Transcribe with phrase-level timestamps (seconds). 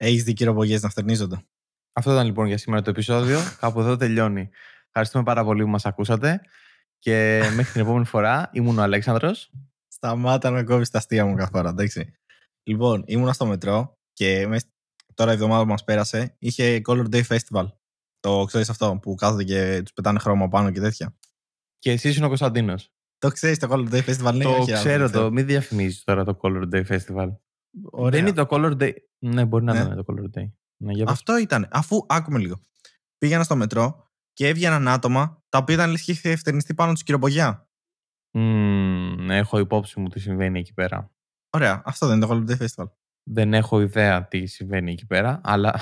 [0.00, 1.44] Έχεις δει κυροπογιέ να φτερνίζονται.
[1.92, 3.38] Αυτό ήταν λοιπόν για σήμερα το επεισόδιο.
[3.60, 4.48] Κάπου εδώ τελειώνει.
[4.86, 6.40] Ευχαριστούμε πάρα πολύ που μας ακούσατε.
[6.98, 9.50] Και μέχρι την επόμενη φορά ήμουν ο Αλέξανδρος.
[9.88, 12.12] Σταμάτα να κόβεις τα αστεία μου κάθε φορά, εντάξει.
[12.62, 14.64] Λοιπόν, ήμουνα στο μετρό και μες-
[15.14, 17.66] τώρα η εβδομάδα που μας πέρασε είχε Color Day Festival.
[18.20, 21.16] Το ξέρεις αυτό που κάθονται και τους πετάνε χρώμα πάνω και τέτοια.
[21.78, 22.92] Και εσύ είναι ο Κωνσταντίνος.
[23.18, 25.30] Το ξέρεις το Color Day Festival, ναι, το όχι, ξέρω άλλο, το.
[25.30, 27.28] Μην διαφημίζεις τώρα το Color Day Festival.
[27.90, 28.10] Ωραία.
[28.10, 28.92] Δεν είναι το Color Day.
[29.18, 29.80] Ναι, μπορεί να Ναι.
[29.80, 30.50] είναι το Color Day.
[30.76, 31.14] Ναι, για πες.
[31.14, 31.68] Αυτό ήταν.
[31.70, 32.60] Αφού, άκουμε λίγο.
[33.18, 37.02] Πήγαινα στο μετρό και έβγαιναν άτομα τα οποία ήταν λες και είχε ευτερνιστεί πάνω τους
[37.02, 37.68] κυριοπογιά.
[38.30, 41.12] Μμμ, έχω υπόψη μου τι συμβαίνει εκεί πέρα.
[41.50, 42.90] Ωραία, αυτό δεν είναι το Color Day Festival.
[43.22, 45.80] Δεν έχω ιδέα τι συμβαίνει εκεί πέρα, αλλά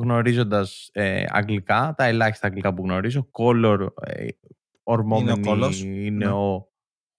[0.00, 4.26] γνωρίζοντας ε, αγγλικά, τα ελάχιστα αγγλικά που γνωρίζω, color ε,
[4.82, 6.32] ορμόμενη κόλος, είναι ναι.
[6.32, 6.72] ο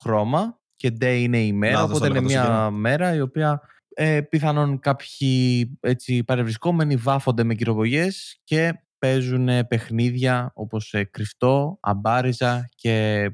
[0.03, 2.71] χρώμα και day είναι η μέρα, Λάθος οπότε είναι έλεγα το μια συγκεκριμένο.
[2.77, 3.62] μέρα η οποία
[3.94, 12.70] ε, πιθανόν κάποιοι έτσι, παρευρισκόμενοι βάφονται με κυροβογιές και παίζουν παιχνίδια όπως ε, κρυφτό, αμπάριζα
[12.76, 13.26] και,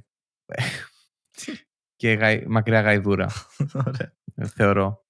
[1.95, 3.29] και γαϊ- μακριά γαϊδούρα,
[3.73, 4.13] Ωραία.
[4.35, 5.05] ε, θεωρώ.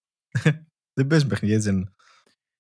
[0.94, 1.92] Δεν παίζουν παιχνίδια, έτσι δεν είναι.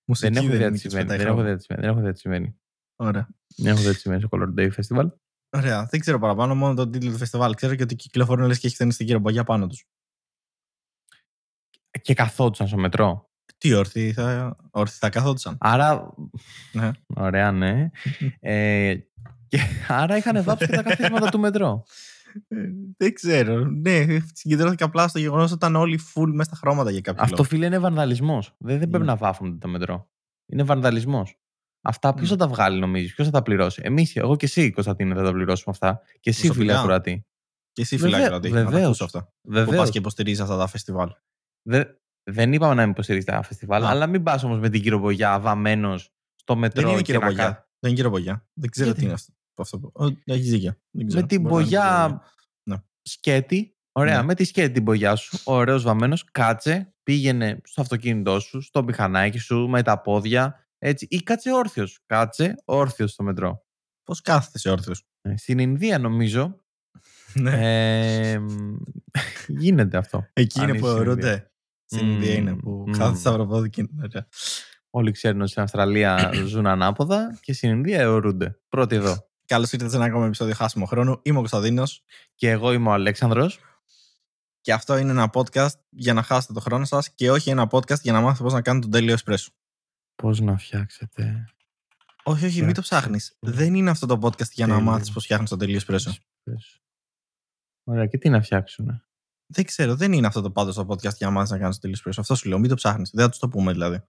[0.08, 1.08] Μουσική Δεν έχω ιδέα είναι τι και τους συμβαίνει.
[1.10, 1.50] πετάει Δεν έχω χρώμα.
[1.50, 1.82] ιδέα τι συμβαίνει.
[1.82, 2.60] Δεν έχω ιδέα τι συμβαίνει.
[2.96, 3.28] Ωραία.
[3.58, 5.08] Δεν έχω ιδέα τι συμβαίνει στο Color Day Festival.
[5.50, 5.86] Ωραία.
[5.86, 7.54] Δεν ξέρω παραπάνω, μόνο τον τίτλο του φεστιβάλ.
[7.54, 9.86] Ξέρω και ότι κυκλοφορούν λες και έχει χτενιστεί κυριοπογιά πάνω τους.
[12.02, 13.30] Και καθόντουσαν στο μετρό.
[13.58, 15.58] Τι όρθιοι θα, όρθιοι θα καθόντουσαν.
[15.60, 16.14] Άρα.
[16.72, 16.92] Ναι.
[17.08, 17.90] Ωραία, ναι.
[18.40, 18.96] ε,
[19.48, 21.84] και άρα είχαν βάψει και τα καθίσματα του μετρό.
[22.48, 22.58] Ε,
[22.98, 23.66] Δεν ξέρω.
[23.66, 27.36] Ναι, συγκεντρώθηκα απλά στο γεγονός ότι ήταν όλοι full μέσα στα χρώματα για κάποιο Αυτό
[27.36, 27.48] λόγο.
[27.50, 28.56] φίλε είναι βανδαλισμός.
[28.58, 29.12] Δεν, δεν πρέπει Ναι.
[29.12, 30.10] να βάφουν το μετρό.
[30.46, 31.40] Είναι βανδαλισμός.
[31.88, 32.36] Αυτά ποιος Ναι.
[32.38, 35.32] θα τα βγάλει, νομίζεις, ποιος θα τα πληρώσει; Εμείς, εγώ και εσύ, Κωνσταντίνε, θα τα
[35.32, 36.02] πληρώσουμε αυτά.
[36.20, 36.80] Και εσύ, φίλε Προσωπικά.
[36.80, 37.26] Ακροατή.
[37.72, 38.50] Και εσύ Βεβαίως, φυλάκι ρωτή.
[38.50, 38.86] Να τα βεβαίως.
[38.86, 39.24] ακούσω αυτά.
[39.42, 39.78] Που Βεβαίως.
[39.78, 41.12] πας και υποστηρίζεις αυτά τα φεστιβάλ.
[41.62, 41.84] Δε,
[42.24, 43.90] δεν είπαμε να μην υποστηρίζεις τα φεστιβάλ, Α.
[43.90, 47.44] αλλά μην πας όμως με την κυροβογιά βαμμένος στο μετρό Δεν είναι και να κυριοπογιά.
[47.52, 48.48] κα- Δεν είναι κυριοπογιά.
[48.54, 49.34] Δεν ξέρω Γιατί; τι είναι αυτό.
[49.58, 50.74] αυτό που- Ω, Έχεις δίκιο.
[50.92, 51.22] Δεν ξέρω.
[51.22, 52.32] με την Μπορεί να είναι μπογιά κυριοπογιά.
[52.64, 52.76] Ναι.
[53.02, 53.72] σκέτη.
[53.92, 54.24] Ωραία, Ναι.
[54.24, 59.38] με τη σκέτη την μπογιά σου, ωραίος βαμμένος, κάτσε, πήγαινε στο αυτοκίνητό σου, στο μηχανάκι
[59.38, 60.67] σου, με τα πόδια.
[60.80, 62.00] Έτσι, ή κάτσε όρθιος.
[62.06, 63.66] Κάτσε όρθιος στο μετρό.
[64.04, 66.62] Πώς κάθεσαι όρθιος; Ε, Στην Ινδία, νομίζω,
[67.34, 68.32] Ναι.
[68.32, 68.76] ε, μ,
[69.48, 70.26] γίνεται αυτό.
[70.34, 71.52] Εκεί αν είναι είσαι που στην αιωρούνται.
[71.86, 72.98] Στην Μμμ, Ινδία είναι που μμμ.
[72.98, 74.28] κάθεσαι σταυροπόδι και είναι ωραία.
[74.90, 78.60] Όλοι ξέρουν ότι στην Αυστραλία ζουν ανάποδα και στην Ινδία αιωρούνται.
[78.70, 79.28] Πρώτη εδώ.
[79.46, 81.20] Καλώς ήρθατε σε ένα ακόμα επεισόδιο Χάσιμο Χρόνου.
[81.24, 82.04] Είμαι ο Κωνσταντίνος
[82.36, 83.60] Και εγώ είμαι ο Αλέξανδρος.
[84.62, 88.00] και αυτό είναι ένα podcast για να χάσετε το χρόνο σας και όχι ένα podcast
[88.02, 89.52] για να μάθετε πώς να κάνετε τον τέλειο εσπρέσο.
[90.22, 91.46] Πώς να φτιάξετε...
[92.24, 93.36] Όχι, όχι, μην το Φτιάξτε ψάχνεις.
[93.40, 93.52] το.
[93.52, 94.92] Δεν είναι αυτό το podcast για να Τέλειο.
[94.92, 96.10] μάθεις πώς φτιάχνεις τον τέλειο εσπρέσο.
[96.10, 96.80] εσπρέσο.
[97.84, 99.04] Ωραία, και τι να φτιάξουνε;
[99.54, 101.82] Δεν ξέρω, δεν είναι αυτό το πάντως το podcast για να μάθεις να κάνεις τον
[101.82, 102.22] τέλειο εσπρέσο.
[102.22, 103.10] Αυτό σου λέω, μην το ψάχνεις.
[103.14, 104.04] Δεν θα τους το πούμε δηλαδή.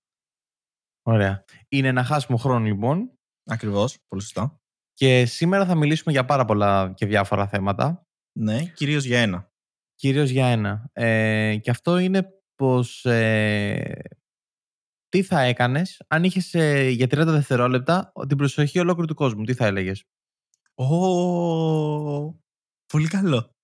[1.03, 1.45] Ωραία.
[1.69, 3.11] Είναι ένα χάσιμο χρόνο λοιπόν
[3.51, 4.61] Ακριβώς, πολύ σωστά.
[4.93, 8.07] και σήμερα θα μιλήσουμε για πάρα πολλά και διάφορα θέματα.
[8.39, 9.51] Ναι, κυρίως για ένα.
[9.95, 10.91] Κυρίως για ένα.
[10.93, 14.03] Ε, και αυτό είναι πως ε,
[15.09, 19.45] τι θα έκανες αν είχες ε, για 30 δευτερόλεπτα την προσοχή ολόκληρου του κόσμου.
[19.45, 20.05] Τι θα έλεγες;
[20.75, 22.35] Ω,
[22.87, 23.57] πολύ καλό.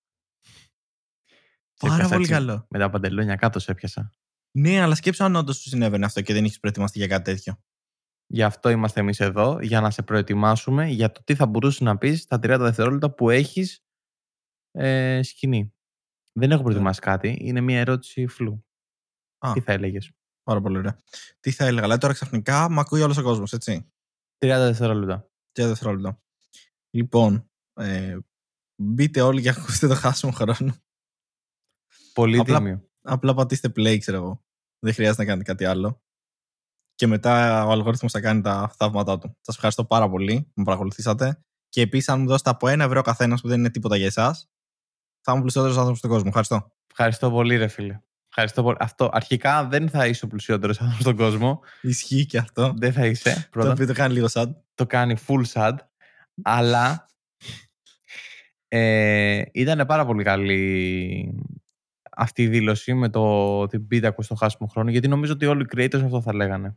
[1.77, 2.65] Σε Πάρα έπιασα πολύ έτσι, καλό.
[2.69, 4.11] Με τα παντελόνια κάτω σε έπιασα.
[4.57, 7.59] Ναι, αλλά σκέψου αν όντως σου συνέβαινε αυτό και δεν έχει προετοιμαστεί για κάτι τέτοιο.
[8.27, 11.97] Γι' αυτό είμαστε εμείς εδώ, για να σε προετοιμάσουμε για το τι θα μπορούσες να
[11.97, 13.83] πεις στα 30 δευτερόλεπτα που έχεις
[14.71, 15.73] ε, σκηνή.
[16.33, 18.65] Δεν έχω προετοιμάσει κάτι, είναι μια ερώτηση φλου.
[19.37, 19.51] Α.
[19.53, 20.11] Τι θα έλεγες;
[20.45, 20.97] Πάρα πολύ ωραία.
[21.39, 23.91] Τι θα έλεγα, δηλαδή τώρα ξαφνικά με ακούει όλος ο κόσμος, έτσι.
[24.37, 25.29] 30 δευτερόλεπτα.
[25.51, 26.21] 30 δευτερόλεπτα.
[26.89, 28.17] Λοιπόν, ε,
[28.75, 30.75] μπείτε όλοι και ακούστε το χάσιμο χρόνο.
[32.13, 32.89] Πολύ Απλά- τίμιο.
[33.01, 34.43] Απλά πατήστε play, ξέρω εγώ.
[34.79, 36.01] Δεν χρειάζεται να κάνετε κάτι άλλο.
[36.95, 39.37] Και μετά ο αλγόριθμος θα κάνει τα θαύματά του.
[39.41, 41.43] Σας ευχαριστώ πάρα πολύ που με παρακολουθήσατε.
[41.69, 44.49] Και επίσης, αν μου δώσετε από ένα ευρώ καθένας που δεν είναι τίποτα για εσάς,
[45.21, 46.25] θα είμαι πλουσιότερος άνθρωπος στον κόσμο.
[46.27, 46.71] Ευχαριστώ.
[46.89, 48.01] Ευχαριστώ πολύ, ρε φίλε.
[48.37, 48.77] Ευχαριστώ πολύ.
[48.79, 51.61] Αυτό αρχικά δεν θα είσαι ο πλουσιότερος άνθρωπος στον κόσμο.
[51.81, 52.73] Ισχύει και αυτό.
[52.77, 53.33] Δεν θα είσαι.
[53.33, 53.71] Το Πρώτα.
[53.71, 54.49] οποίο το κάνει λίγο sad.
[54.75, 55.75] το κάνει full sad.
[56.41, 57.07] Αλλά
[58.67, 61.43] ε, ήταν πάρα πολύ καλή
[62.11, 65.61] αυτή η δήλωση με το ότι μπείτε ακούστε το χάσιμο χρόνο γιατί νομίζω ότι όλοι
[65.61, 66.75] οι creators αυτό θα λέγανε.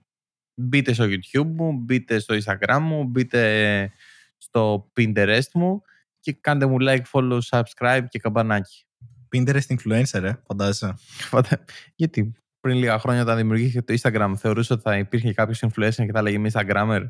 [0.55, 3.93] Μπείτε στο YouTube μου, μπείτε στο Instagram μου, μπείτε
[4.37, 5.83] στο Pinterest μου
[6.21, 8.88] και κάντε μου like, follow, subscribe και καμπανάκι.
[9.33, 10.95] Pinterest influencer, ε, φαντάζεσαι.
[11.31, 15.93] Φατε- Γιατί πριν λίγα χρόνια όταν δημιουργήθηκε το Instagram θεωρούσε ότι θα υπήρχε κάποιος influencer
[16.07, 17.09] και θα έλεγε είμαι Instagrammer;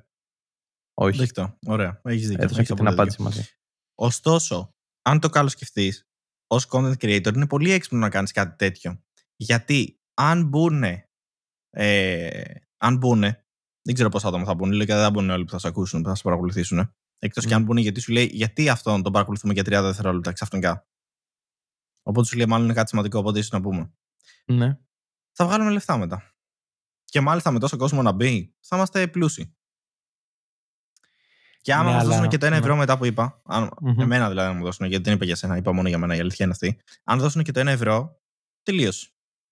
[0.94, 1.18] Όχι.
[1.18, 1.56] Δεκτό.
[1.66, 2.00] Ωραία.
[2.04, 2.42] Έχεις δίκιο.
[2.44, 3.24] Έδωσα Έχεις και την απόλυτο απάντηση δίκιο.
[3.24, 3.52] μαζί.
[3.94, 4.70] Ωστόσο,
[5.02, 6.02] αν το καλώς σκεφτείς,
[6.46, 9.02] ως content creator είναι πολύ έξυπνο να κάνεις κάτι τέτοιο.
[9.36, 10.82] Γιατί αν μπουν
[11.70, 12.54] ε,
[12.84, 13.20] αν μπουν,
[13.82, 14.72] δεν ξέρω πόσα άτομα θα μπουν.
[14.72, 16.92] Λέει δεν θα μπουν όλοι που θα σε ακούσουν, που θα σε παρακολουθήσουν.
[17.18, 20.86] Εκτός και αν μπουν, γιατί σου λέει, γιατί αυτόν τον παρακολουθούμε για 30 δευτερόλεπτα ξαφνικά.
[22.08, 23.92] Οπότε σου λέει, μάλλον είναι κάτι σημαντικό, οπότε ίσω να πούμε.
[24.44, 24.78] Ναι.
[25.32, 26.34] Θα βγάλουμε λεφτά μετά.
[27.04, 29.56] Και μάλιστα με τόσο κόσμο να μπει, θα είμαστε πλούσιοι.
[31.60, 32.78] Και άμα Ναι, μας αλλά- δώσουν και το 1 ευρώ ναι.
[32.78, 34.00] μετά που είπα, αν, Μμμ.
[34.00, 36.18] εμένα δηλαδή να μου δώσουν, γιατί δεν είπα για σένα, είπα μόνο για μένα, η
[36.20, 36.80] αλήθεια είναι αυτή.
[37.04, 38.20] Αν δώσουν και το 1 ευρώ,
[38.62, 39.08] τελείωσε.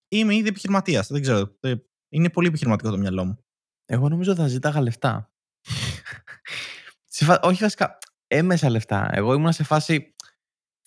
[0.08, 1.06] Είμαι ήδη επιχειρηματίας.
[1.08, 1.56] Δεν ξέρω.
[1.60, 1.74] Ε,
[2.08, 3.44] Είναι πολύ επιχειρηματικό το μυαλό μου.
[3.84, 5.32] Εγώ νομίζω θα ζητάγα λεφτά.
[7.16, 9.08] Σε φα- Όχι βασικά, έμεσα λεφτά.
[9.12, 10.14] Εγώ ήμουν σε φάση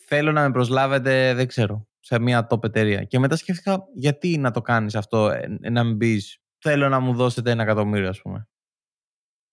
[0.10, 3.04] θέλω να με προσλάβετε, δεν ξέρω, σε μια top εταιρεία.
[3.04, 6.22] Και μετά σκέφτηκα γιατί να το κάνεις αυτό, ε, να μην μπει.
[6.62, 8.48] θέλω να μου δώσετε ένα εκατομμύριο ας πούμε.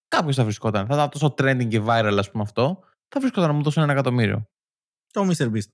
[0.08, 0.87] Κάποιος θα βρισκόταν.
[0.87, 2.79] Θα ήταν τόσο trending και viral ας πούμε αυτό.
[3.08, 4.49] Θα βρισκόταν να μου δώσει ένα εκατομμύριο.
[5.12, 5.44] Το Mr.
[5.53, 5.69] Beast.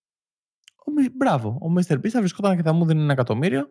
[0.86, 1.94] Ο, Μι- μπράβο, ο Mr.
[1.94, 3.70] Beast θα βρισκόταν και θα μου δίνει ένα εκατομμύριο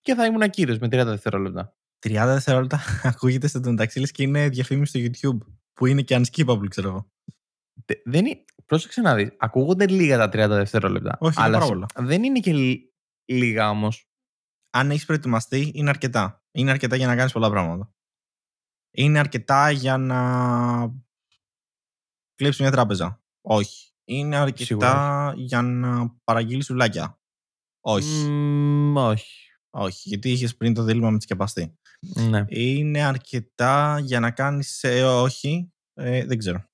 [0.00, 1.76] και θα ήμουν κύριο με 30 δευτερόλεπτα.
[2.06, 2.80] 30 δευτερόλεπτα
[3.10, 5.52] ακούγεται στο μεταξύ λες και είναι διαφήμιση στο YouTube.
[5.72, 7.10] Που είναι και unskippable, ξέρω εγώ.
[7.84, 8.44] Τε- Δεν είναι...
[8.70, 9.30] Πρόσεξε να δεις.
[9.38, 11.16] Ακούγονται λίγα τα 30 δευτερόλεπτα.
[11.20, 11.86] Όχι, είναι αλλά πάρα σε- πολλά.
[12.08, 12.92] δεν είναι και λι-
[13.24, 14.08] λίγα όμως.
[14.70, 16.44] Αν έχεις προετοιμαστεί, είναι αρκετά.
[16.50, 17.94] Είναι αρκετά για να κάνεις πολλά πράγματα.
[18.96, 20.20] Είναι αρκετά για να
[22.34, 23.22] κλέψεις μια τράπεζα.
[23.40, 23.92] Όχι.
[24.04, 27.20] Είναι αρκετά Σίγουρα για να παραγγείλεις σουλάκια.
[27.80, 28.28] Όχι.
[28.96, 29.50] όχι.
[29.70, 30.08] Όχι.
[30.08, 31.78] Γιατί είχες πριν το δίλημα με τη σκεπαστή.
[32.28, 32.44] Ναι.
[32.48, 34.82] Είναι αρκετά για να κάνεις.
[34.84, 35.72] Ε, όχι.
[35.94, 36.64] Ε, δεν ξέρω.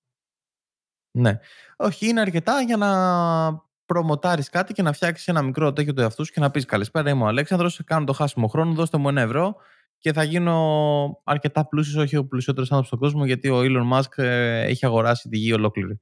[1.18, 1.38] ναι.
[1.76, 6.24] Όχι, είναι αρκετά για να προμοτάρεις κάτι και να φτιάξεις ένα μικρό τέτοιο του εαυτού
[6.24, 9.20] σου και να πεις καλησπέρα είμαι ο Αλέξανδρος, κάνω το χάσιμο χρόνο, δώστε μου ένα
[9.20, 9.56] ευρώ
[9.98, 14.24] και θα γίνω αρκετά πλούσιος, όχι ο πλουσιότερος άνθρωπος στον κόσμο γιατί ο Elon Musk
[14.24, 16.00] ε, έχει αγοράσει τη γη ολόκληρη.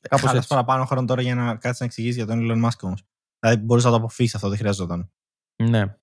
[0.00, 0.48] Κάπως Χάλας έτσι.
[0.48, 3.02] παραπάνω χρόνο τώρα για να κάτσεις να εξηγήσεις για τον Elon Musk όμως.
[3.38, 5.12] Δηλαδή μπορείς να το αποφύγει αυτό, δεν χρειαζόταν.
[5.62, 5.96] Ναι.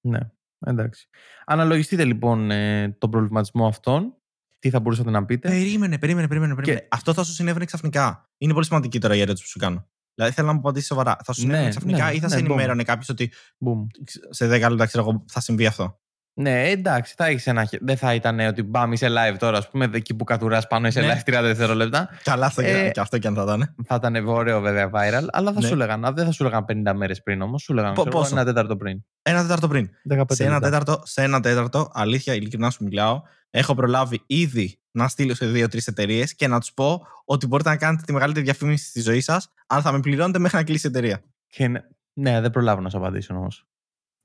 [0.00, 0.20] Ναι.
[0.66, 1.08] Εντάξει.
[1.44, 4.14] Αναλογιστείτε λοιπόν ε, τον προβληματισμό αυτόν.
[4.58, 6.54] Τι θα μπορούσατε να πείτε; Περίμενε, περίμενε, περίμενε.
[6.54, 6.86] περίμενε.
[6.90, 8.30] Αυτό θα σου συνέβαινε ξαφνικά.
[8.38, 9.88] Είναι πολύ σημαντική τώρα η ερώτηση που σου κάνω.
[10.14, 11.16] Δηλαδή θέλω να μου απαντήσεις σοβαρά.
[11.24, 12.50] Θα σου συνέβαινε Ναι, ξαφνικά ναι, ή θα ναι, σε μπομ.
[12.50, 13.32] ενημέρωνε κάποιος ότι
[13.66, 13.86] Boom.
[14.30, 16.00] σε 10 λεπτά ξέρω εγώ θα συμβεί αυτό;
[16.38, 17.64] Ναι, εντάξει, θα έχεις ένα.
[17.64, 20.86] χε- Δεν θα ήταν ότι μπαμ, είσαι live τώρα, ας πούμε, εκεί που κατουράς πάνω,
[20.86, 21.12] είσαι Ναι.
[21.14, 22.08] live 30 δευτερόλεπτα.
[22.22, 23.74] Καλά, αυτό Ε, και, και αυτό και αν θα ήταν.
[23.84, 25.66] Θα ήταν ωραίο βέβαια viral, αλλά θα Ναι.
[25.66, 26.14] σου έλεγαν.
[26.14, 28.44] Δεν θα σου έλεγαν 50 μέρες πριν όμως, σου έλεγαν Πο- ξέρω, εγώ, πόσο; ένα
[28.44, 29.04] τέταρτο πριν.
[29.22, 29.90] Ένα τέταρτο πριν.
[30.08, 30.66] 15 Σε ένα, λεπτά.
[30.70, 35.86] τέταρτο, σε ένα τέταρτο, αλήθεια, ειλικρινά σου μιλάω, έχω προλάβει ήδη να στείλω σε δύο-τρεις
[35.86, 39.52] εταιρείες και να τους πω ότι μπορείτε να κάνετε τη μεγαλύτερη διαφήμιση στη ζωή σας,
[39.66, 41.22] αν θα με πληρώνετε μέχρι να κλείσει η εταιρεία.
[41.46, 41.80] Και ναι-
[42.12, 43.66] ναι, δεν προλάβω να σου απαντήσω όμως.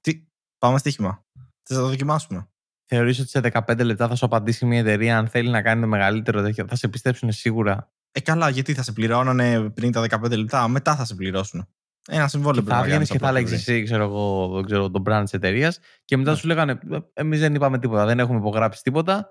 [0.01, 0.23] Τι,
[0.57, 1.25] πάμε στοίχημα.
[1.63, 2.49] Θε να το δοκιμάσουμε.
[2.85, 5.87] Θεωρείς ότι σε 15 λεπτά θα σου απαντήσει μια εταιρεία αν θέλει να κάνει το
[5.87, 10.37] μεγαλύτερο τέτοιο; Θα σε πιστέψουν σίγουρα; Ε, καλά, γιατί θα σε πληρώνανε πριν τα 15
[10.37, 11.67] λεπτά, μετά θα σε πληρώσουν.
[12.07, 13.73] Ένα συμβόλαιο Και πρέπει θα να βγαίνεις κάνεις και θα από έλεγε πριν.
[13.75, 16.37] εσύ, ξέρω εγώ, δεν ξέρω, τον brand της εταιρείας και μετά Ναι.
[16.37, 16.79] σου λέγανε
[17.13, 19.29] Εμείς δεν είπαμε τίποτα, δεν έχουμε υπογράψει τίποτα.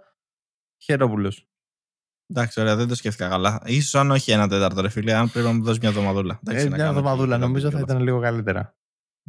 [0.83, 1.49] Χαιρόπουλος.
[2.27, 3.63] Εντάξει, ωραία, δεν το σκέφτηκα καλά.
[3.83, 6.41] σω αν όχι ένα τέταρτο, ρε φίλε, αν πρέπει να μου δώσεις μια εβδομαδούλα.
[6.47, 8.77] Εντάξει, Ε, να μια κάνω εβδομαδούλα και- νομίζω θα και- ήταν λίγο καλύτερα.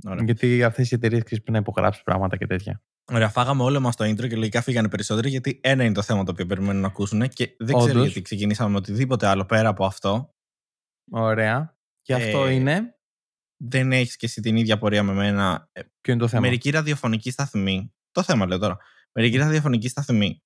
[0.05, 0.23] Ωραία.
[0.23, 2.81] Γιατί αυτές οι εταιρείες πρέπει να υπογράψεις πράγματα και τέτοια.
[3.05, 6.23] Ωραία, φάγαμε όλο μας το intro και λογικά φύγανε περισσότεροι γιατί ένα είναι το θέμα
[6.23, 8.03] το οποίο περιμένουν να ακούσουν και δεν ξέρω Όντως.
[8.05, 10.35] γιατί ξεκινήσαμε με οτιδήποτε άλλο πέρα από αυτό.
[11.11, 11.77] Ωραία.
[12.01, 12.95] Και αυτό Ε, είναι;
[13.63, 15.69] Δεν έχεις και εσύ την ίδια πορεία με μένα.
[15.71, 17.93] Ε, Ποιο είναι το θέμα; Μερική ραδιοφωνική σταθμή.
[18.11, 18.77] Το θέμα λέω τώρα.
[19.13, 20.43] Μερική ραδιοφωνική σταθμή.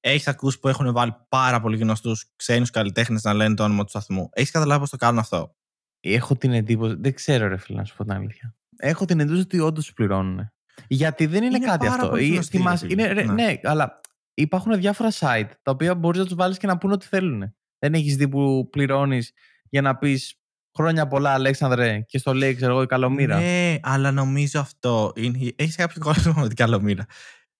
[0.00, 3.88] Έχεις ακούσει που έχουν βάλει πάρα πολύ γνωστούς ξένους καλλιτέχνες να λένε το όνομα του
[3.90, 4.28] σταθμού.
[4.32, 5.56] Έχεις καταλάβει πώς το κάνουν αυτό;
[6.00, 6.94] Έχω την εντύπωση.
[6.98, 8.56] Δεν ξέρω, ρε φίλε, να σου πω την αλήθεια.
[8.76, 10.52] Έχω την εντύπωση ότι όντως τους πληρώνουν.
[10.88, 12.08] Γιατί δεν είναι, Είναι κάτι πάρα αυτό.
[12.08, 13.02] πολύ Ή- γνωστοί, θυμάσαι- ρε φίλε.
[13.02, 13.32] είναι, ρε, Ναι.
[13.32, 14.00] ναι, αλλά
[14.34, 17.54] υπάρχουν διάφορα site τα οποία μπορείς να τους βάλεις και να πούνε ό,τι θέλουν.
[17.78, 19.32] Δεν έχεις δει που πληρώνεις
[19.70, 20.38] για να πεις
[20.76, 23.38] χρόνια πολλά, Αλέξανδρε, και στο λέει, ξέρω εγώ, η καλομήρα.
[23.38, 25.12] Ναι, αλλά νομίζω αυτό.
[25.16, 25.52] Είναι...
[25.56, 27.06] Έχεις κάποιο κόλλημα με την καλομήρα.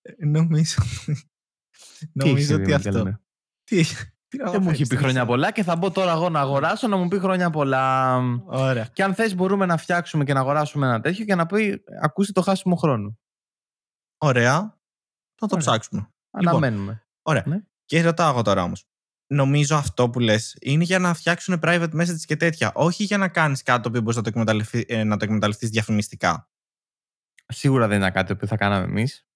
[0.03, 0.75] Ε, Νομίζω.
[1.05, 2.91] Τι έχεις νομίζω δει ότι με την αυτό.
[2.91, 3.21] καλομήρα;
[3.65, 3.95] Τι έχει.
[3.95, 5.27] τι να Δεν μου έχει φέρεις, πει δεν χρόνια ξέρω.
[5.27, 8.17] πολλά και θα μπω τώρα εγώ να αγοράσω να μου πει χρόνια πολλά.
[8.45, 8.89] Ωραία.
[8.93, 12.33] Και αν θες μπορούμε να φτιάξουμε και να αγοράσουμε ένα τέτοιο και να πει ακούστε
[12.33, 13.19] το χάσιμο χρόνο.
[14.19, 14.53] Ωραία.
[15.35, 15.59] Θα το Ωραία.
[15.59, 16.09] ψάξουμε.
[16.31, 17.07] Αναμένουμε.
[17.23, 17.43] Ωραία.
[17.47, 17.59] Ναι.
[17.85, 18.87] Και ρωτάω εγώ τώρα όμως.
[19.27, 22.73] Νομίζω αυτό που λες είναι για να φτιάξουν private message και τέτοια.
[22.75, 25.71] Όχι για να κάνεις κάτι το οποίο μπορείς να το εκμεταλλευτεί ε, να το εκμεταλλευτείς
[25.71, 26.49] διαφημιστικά.
[27.47, 29.27] Σίγουρα δεν είναι κάτι που θα κάναμε εμείς.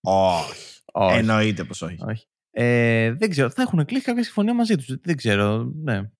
[0.00, 0.80] Όχι.
[0.92, 1.16] Όχι.
[1.18, 1.98] Εννοείται πως όχι.
[2.00, 2.26] όχι.
[2.60, 3.50] Ε, δεν ξέρω.
[3.50, 4.96] Θα έχουν κλείσει κάποια συμφωνία μαζί τους.
[5.02, 5.72] Δεν ξέρω.
[5.74, 6.10] Ναι.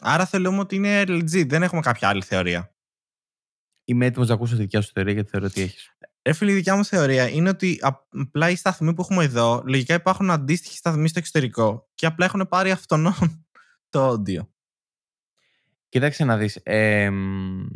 [0.00, 1.48] Άρα θεωρούμε ότι είναι legit.
[1.48, 2.74] Δεν έχουμε κάποια άλλη θεωρία.
[3.84, 5.96] Είμαι έτοιμος να ακούσω τη δικιά σου θεωρία γιατί θεωρώ ότι έχεις.
[6.26, 7.78] Ρε φίλε, η δικιά μου θεωρία είναι ότι
[8.10, 12.46] απλά οι σταθμοί που έχουμε εδώ, λογικά υπάρχουν αντίστοιχοι σταθμοί στο εξωτερικό και απλά έχουν
[12.48, 13.14] πάρει αυτόν
[13.90, 14.46] το audio.
[15.88, 16.60] Κοίταξε να δεις.
[16.62, 17.66] Ε, μ,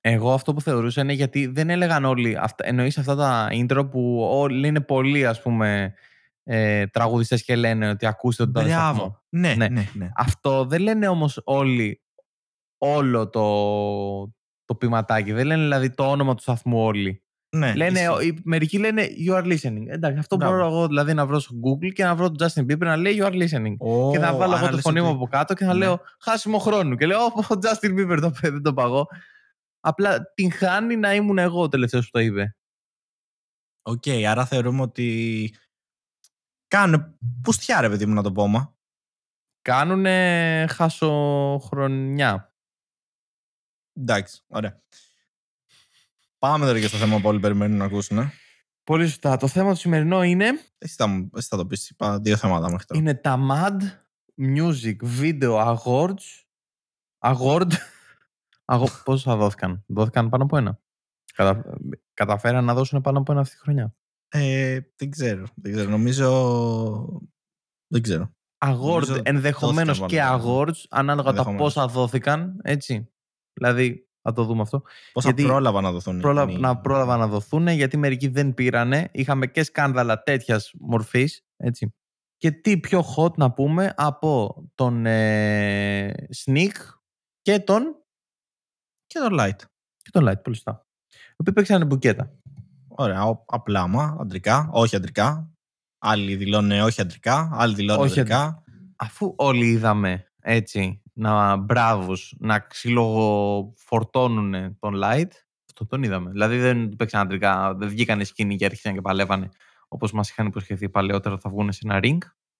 [0.00, 2.36] Εγώ αυτό που θεωρούσα είναι γιατί δεν έλεγαν όλοι.
[2.38, 5.94] Αυτά, εννοείς αυτά τα intro που όλοι είναι πολύ, ας πούμε,
[6.44, 8.92] ε, τραγουδιστές και λένε ότι ακούστε τον τάδε σταθμό.
[8.94, 9.22] Μπράβο.
[9.28, 9.68] Ναι, Ναι.
[9.68, 10.10] ναι, ναι.
[10.16, 12.02] Αυτό δεν λένε όμως όλοι
[12.78, 13.44] όλο το,
[14.64, 15.32] το ποιηματάκι.
[15.32, 17.22] Δεν λένε δηλαδή το όνομα του σταθμού όλοι.
[17.56, 18.26] ναι λένε, ισχύει.
[18.26, 19.84] οι- μερικοί λένε you are listening.
[19.86, 20.52] Εντάξει, αυτό Μπράβο.
[20.54, 23.16] μπορώ εγώ δηλαδή να βρω στο Google και να βρω τον Justin Bieber να λέει
[23.20, 23.74] you are listening.
[23.78, 25.72] Ω, και θα βάλω άρα εγώ το λες φωνή μου ότι- από κάτω και θα
[25.72, 25.78] Ναι.
[25.78, 26.96] λέω χάσιμο χρόνου.
[26.96, 29.06] Και λέω, ο Justin Bieber το είπε, δεν το παγώ.
[29.80, 32.56] Απλά την χάνει να ήμουν εγώ ο τελευταίος που το είπε.
[33.82, 35.54] Οκ, άρα θεωρούμε ότι
[36.70, 38.74] κάνουν πουστιά ρε παιδί μου να το πω μα.
[39.62, 42.54] Κάνουνε χάσοχρονιά.
[43.92, 44.82] Εντάξει, ωραία.
[46.38, 48.18] Πάμε τώρα και στο θέμα που όλοι περιμένουν να ακούσουν.
[48.18, 48.32] Ε.
[48.84, 49.36] Πολύ σωστά.
[49.36, 50.46] Το θέμα του σημερινό είναι,
[50.78, 53.00] Εσύ, θα, μου- εσύ θα το πεις, είπα δύο θέματα μέχρι τώρα.
[53.00, 53.76] είναι τα Mad
[54.56, 56.44] Music Video Awards.
[57.18, 57.70] Award.
[58.64, 58.88] Αγω...
[59.04, 60.80] Πόσο θα δόθηκαν; Δόθηκαν πάνω από ένα.
[61.34, 61.78] Κατα...
[62.14, 63.94] Καταφέραν να δώσουν πάνω από ένα αυτή τη χρονιά.
[64.32, 65.90] Ε, δεν ξέρω, δεν ξέρω.
[65.90, 67.22] Νομίζω...
[67.86, 68.30] Δεν ξέρω.
[68.64, 71.74] Award Νομίζω ενδεχομένως δόθηκαν και πάνω από awards ανάλογα τα Ενδεχομένως.
[71.74, 72.60] πόσα δόθηκαν.
[72.62, 73.10] Έτσι.
[73.52, 74.82] Δηλαδή, θα το δούμε αυτό.
[75.12, 76.20] Πόσα Γιατί πρόλαβα να δοθούν.
[76.20, 76.42] Πρόλα...
[76.42, 79.08] είναι οι- Να πρόλαβα να δοθούν γιατί μερικοί δεν πήρανε.
[79.12, 81.44] Είχαμε και σκάνδαλα τέτοιας μορφής.
[81.56, 81.94] Έτσι.
[82.36, 86.70] Και τι πιο hot να πούμε από τον ε, Sneak
[87.40, 87.82] και τον,
[89.06, 89.56] Και το light.
[89.96, 90.42] και τον Light.
[90.42, 90.86] Πολύ σωστά.
[91.08, 92.32] Οι οποίοι παίξανε μπουκέτα.
[93.00, 95.50] Ωραία, ο- απλά μα, αντρικά, όχι αντρικά.
[95.98, 98.62] Άλλοι δηλώνουν όχι αντρικά, άλλοι δηλώνουν Όχι αντρικά.
[98.96, 105.28] Αφού όλοι είδαμε έτσι να μπράβους να ξυλοφορτώνουν τον Light,
[105.70, 106.30] αυτό τον είδαμε.
[106.30, 109.48] Δηλαδή δεν παίξαν αντρικά, δεν βγήκανε σκηνή και άρχισαν και παλεύανε
[109.88, 112.18] όπως μας είχαν υποσχεθεί παλαιότερα θα βγουν σε ένα ring.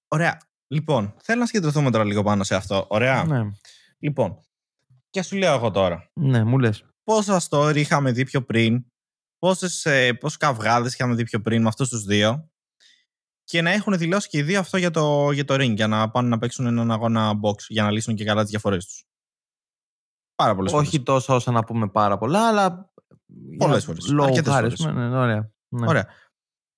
[0.09, 0.38] Ωραία.
[0.68, 2.87] Λοιπόν, θέλω να συγκεντρωθούμε τώρα λίγο πάνω σε αυτό.
[2.88, 3.25] Ωραία.
[3.25, 3.50] Ναι,
[3.99, 4.38] Λοιπόν,
[5.11, 6.11] και σου λέω εγώ τώρα.
[6.14, 6.85] ναι, μου λες.
[7.04, 8.85] Πόσα story είχαμε δει πιο πριν,
[9.40, 12.50] πόσες, ε, πόσους καυγάδες είχαμε δει πιο πριν με αυτούς τους δύο
[13.44, 16.11] και να έχουν δηλώσει και οι δύο αυτό για το, για το ring, για να
[16.11, 19.04] πάνε να παίξουν έναν αγώνα box, για να λύσουν και καλά τις διαφορές τους.
[20.35, 20.87] Πάρα πολλές φορές.
[20.88, 22.92] Όχι τόσο ώσα να πούμε πάρα πολλά, αλλά.
[23.59, 24.09] Πολλές φορές.
[24.09, 24.94] Λόγω Αρκετές χάρη, φορές.
[24.94, 25.52] Ναι, ναι, ωραία.
[25.68, 25.87] Ναι.
[25.87, 26.06] Ωραία.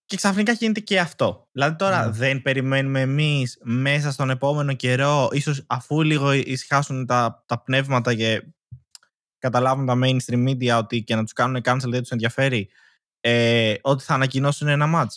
[0.04, 1.48] Και ξαφνικά γίνεται και αυτό.
[1.52, 2.12] Δηλαδή τώρα Ναι.
[2.12, 8.42] δεν περιμένουμε εμείς μέσα στον επόμενο καιρό, ίσως αφού λίγο ησυχάσουν τα, τα πνεύματα και
[9.42, 12.68] καταλάβουν τα mainstream media ότι και να τους κάνουν cancel δεν τους ενδιαφέρει,
[13.20, 15.16] ε, ότι θα ανακοινώσουν ένα match.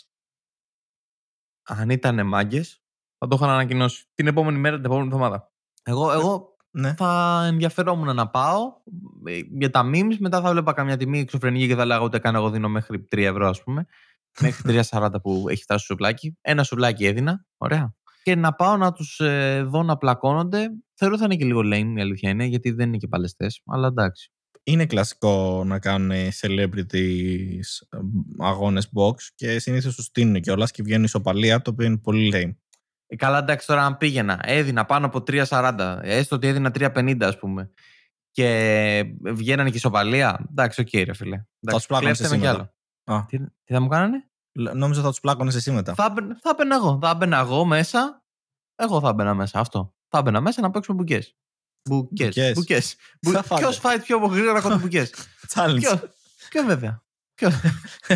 [1.67, 2.81] Αν ήταν μάγκες,
[3.17, 5.51] θα το είχαν ανακοινώσει την επόμενη μέρα, την επόμενη εβδομάδα.
[5.83, 6.93] Εγώ, εγώ Ναι.
[6.93, 8.73] θα ενδιαφερόμουν να πάω
[9.25, 10.17] ε, για τα memes.
[10.19, 13.17] Μετά θα βλέπα καμιά τιμή εξωφρενική και θα λέγα ότι κάνω εγώ δίνω μέχρι 3
[13.17, 13.85] ευρώ, ας πούμε.
[14.41, 16.37] μέχρι 3,40 που έχει φτάσει στο σουβλάκι.
[16.41, 17.45] Ένα σουβλάκι έδινα.
[17.57, 17.95] Ωραία.
[18.25, 20.69] Και να πάω να τους ε, δω να πλακώνονται.
[20.93, 23.61] Θεωρώ θα είναι και λίγο lame η αλήθεια είναι, γιατί δεν είναι και παλαιστές.
[23.65, 24.31] Αλλά εντάξει.
[24.63, 27.97] Είναι κλασικό να κάνουν celebrities ε,
[28.39, 32.55] αγώνες box και συνήθως τους στήνουν κιόλας και βγαίνει ισοπαλία, το οποίο είναι πολύ lame.
[33.07, 37.37] Ε, καλά, εντάξει, τώρα αν πήγαινα, έδινα πάνω από 3,40, έστω ότι έδινα 3,50 ας
[37.37, 37.71] πούμε,
[38.31, 40.45] και βγαίνανε και ισοπαλία.
[40.49, 41.37] Εντάξει, οκ, ρε φίλε.
[41.37, 42.73] Θα Εντάξει, τους πλάκωνες κλέψτε με εσύ κι μετά.
[43.05, 43.19] άλλο.
[43.19, 45.93] Α, Τι, τι θα μου κάνανε; Λ- νόμιζα θα τους πλάκωνες εσύ μετά.
[45.93, 46.99] Θα, έμπαι- θα έμπαινα εγώ.
[47.01, 48.23] Θα έμπαινα εγώ μέσα.
[48.75, 49.59] Εγώ θα έμπαινα μέσα.
[49.59, 49.93] Αυτό.
[50.09, 51.35] Θα έμπαινα μέσα να παίξουμε μπουκές.
[51.89, 52.25] Μπουκές.
[52.27, 52.53] Μπουκές.
[52.53, 52.95] Μπουκές.
[53.21, 53.61] Θα φάτε.
[53.61, 55.13] Ποιος φάει πιο γρήγορα από μπουκές;
[55.53, 55.77] Challenge.
[55.79, 56.01] Ποιο.
[56.49, 57.03] Ποιο βέβαια.
[57.35, 57.49] Ποιο.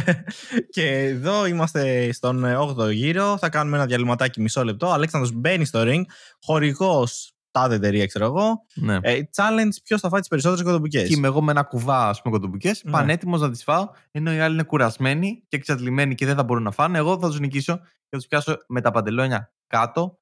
[0.75, 3.37] και εδώ είμαστε στον 8ο γύρο.
[3.37, 4.87] Θα κάνουμε ένα διαλυματάκι μισό λεπτό.
[4.87, 6.01] Ο Αλέξανδρος μπαίνει στο ring.
[6.41, 8.65] Χορηγός τάδε εταιρεία, ξέρω εγώ.
[8.75, 8.97] ναι.
[9.01, 11.03] Ε, challenge ποιος θα φάει τις περισσότερες κοντομπουκέ.
[11.03, 12.91] Και είμαι εγώ με ένα κουβά, ας πούμε, κοντομπουκέ, Ναι.
[12.91, 16.63] πανέτοιμος να τις φάω, ενώ οι άλλοι είναι κουρασμένοι και εξαντλημένοι και δεν θα μπορούν
[16.63, 16.97] να φάνε.
[16.97, 20.19] Εγώ θα τους νικήσω και θα τους πιάσω με τα παντελόνια κάτω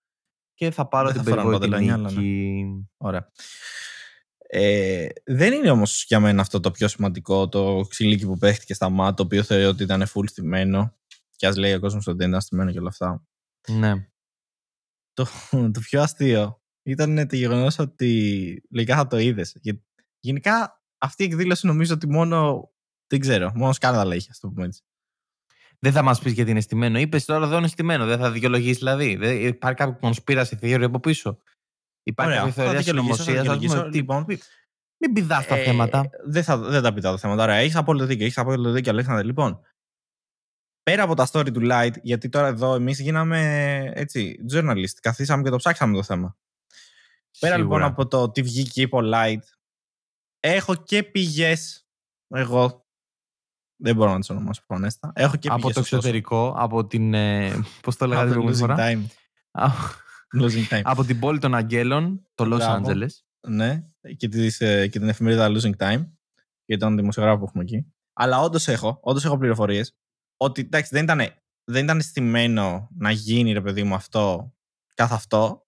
[0.54, 2.28] και θα πάρω Δεν την θα φοράνε περιβόητη παντελόνια, αλλά ναι.
[2.28, 2.90] νίκη.
[2.98, 3.30] Ωραία.
[4.50, 8.90] Ε, δεν είναι όμως για μένα αυτό το πιο σημαντικό, το ξυλίκι που παίχτηκε στα
[8.90, 10.96] μάτια, το οποίο θεωρεί ότι ήταν full στημένο.
[11.36, 13.24] Και ας λέει ο κόσμος ότι δεν ήταν στημένο και όλα αυτά.
[13.68, 13.94] Ναι.
[15.14, 15.28] Το,
[15.74, 19.58] το πιο αστείο ήταν το γεγονός ότι λογικά θα το είδες.
[20.20, 22.70] Γενικά αυτή η εκδήλωση νομίζω ότι μόνο.
[23.08, 24.82] Δεν ξέρω, μόνο σκάνδαλα είχε, ας το πούμε έτσι.
[25.80, 27.00] Δεν θα μας πεις γιατί είναι στημένο.
[27.00, 28.06] Είπες τώρα δεν είναι στημένο.
[28.06, 29.16] Δεν θα δικαιολογήσεις δηλαδή.
[29.16, 31.38] Δεν, υπάρχει κάποια conspiracy theory από πίσω.
[32.04, 33.58] Υπάρχει Ωραία, κάποια θα θεωρία δικαιολογήσω, θα συνωμοσίας.
[33.60, 33.98] δικαιολογήσω.
[33.98, 34.40] Λοιπόν, Μην,
[34.98, 36.10] μην πηδάς τα Ε, θέματα.
[36.26, 37.44] Δεν, θα, δεν τα πητάω τα θέματα.
[37.44, 38.26] Ωραία, έχεις απόλυτο δίκιο.
[38.26, 39.24] Έχεις απόλυτο δίκιο, Αλέξανδρε.
[39.24, 39.62] Λοιπόν,
[40.84, 43.40] πέρα από τα story του Light, γιατί τώρα εδώ εμείς γίναμε
[43.96, 46.38] έτσι, journalist, καθίσαμε και το ψάξαμε το θέμα.
[47.40, 47.58] Πέρα Σίγουρα.
[47.78, 49.40] λοιπόν από το τι βγήκε και είπε ο Light,
[50.40, 51.88] έχω και πηγές.
[52.28, 52.86] Εγώ.
[53.80, 55.12] Δεν μπορώ να τις ονομάσω προνέστα.
[55.16, 55.96] Έχω και από πηγές, το ωστόσο.
[55.96, 57.14] εξωτερικό, από την.
[57.14, 57.52] Ε,
[57.82, 58.76] Πώς το Από λέγατε το την προηγούμενη losing φορά.
[58.78, 59.06] time.
[59.52, 59.68] Α,
[60.42, 60.82] Losing time.
[60.84, 62.88] από την πόλη των Αγγέλων, το Los Μπράβο.
[62.90, 63.10] Angeles.
[63.48, 63.84] ναι,
[64.18, 66.08] και, τις, ε, και την εφημερίδα Losing Time.
[66.66, 67.94] για τον δημοσιογράφο που έχουμε εκεί.
[68.14, 69.96] Αλλά όντως έχω, όντως έχω πληροφορίες
[70.38, 71.20] ότι εντάξει, δεν ήταν,
[71.64, 74.54] δεν ήταν στημένο να γίνει ρε παιδί μου αυτό
[74.94, 75.67] καθ' αυτό.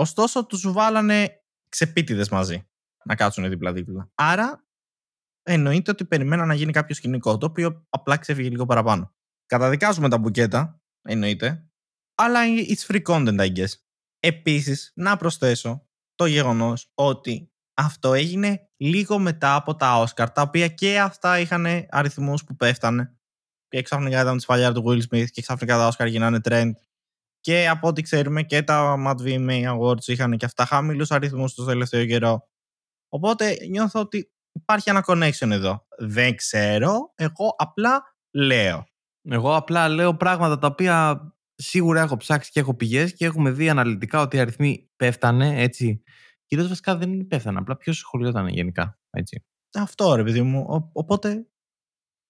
[0.00, 2.68] Ωστόσο, τους βάλανε ξεπίτηδες μαζί
[3.04, 4.10] να κάτσουν δίπλα-δίπλα.
[4.14, 4.66] Άρα,
[5.42, 9.14] εννοείται ότι περιμέναν να γίνει κάποιο σκηνικό, το οποίο απλά ξέφυγε λίγο παραπάνω.
[9.46, 11.70] Καταδικάζουμε τα μπουκέτα, εννοείται,
[12.14, 13.72] αλλά it's free content, I guess.
[14.18, 20.68] Επίσης, να προσθέσω το γεγονός ότι αυτό έγινε λίγο μετά από τα Oscar, τα οποία
[20.68, 23.18] και αυτά είχαν αριθμούς που πέφτανε.
[23.68, 26.70] Και ξαφνικά ήταν της φαλιά του Will Smith και ξαφνικά τα Oscar γίνανε trend.
[27.40, 31.64] Και από ό,τι ξέρουμε και τα Mad VMA Awards είχαν και αυτά χαμηλούς αριθμούς το
[31.64, 32.48] τελευταίο καιρό.
[33.08, 35.86] Οπότε νιώθω ότι υπάρχει ένα connection εδώ.
[35.98, 38.02] Δεν ξέρω, εγώ απλά
[38.34, 38.86] λέω.
[39.30, 41.20] Εγώ απλά λέω πράγματα τα οποία
[41.54, 46.02] σίγουρα έχω ψάξει και έχω πηγές και έχουμε δει αναλυτικά ότι οι αριθμοί πέφτανε έτσι.
[46.46, 48.98] Κυρίως βασικά δεν πέφτανε, απλά ποιο σχολιόταν γενικά.
[49.10, 49.44] Έτσι.
[49.74, 50.90] Αυτό ρε παιδί μου.
[50.92, 51.46] οπότε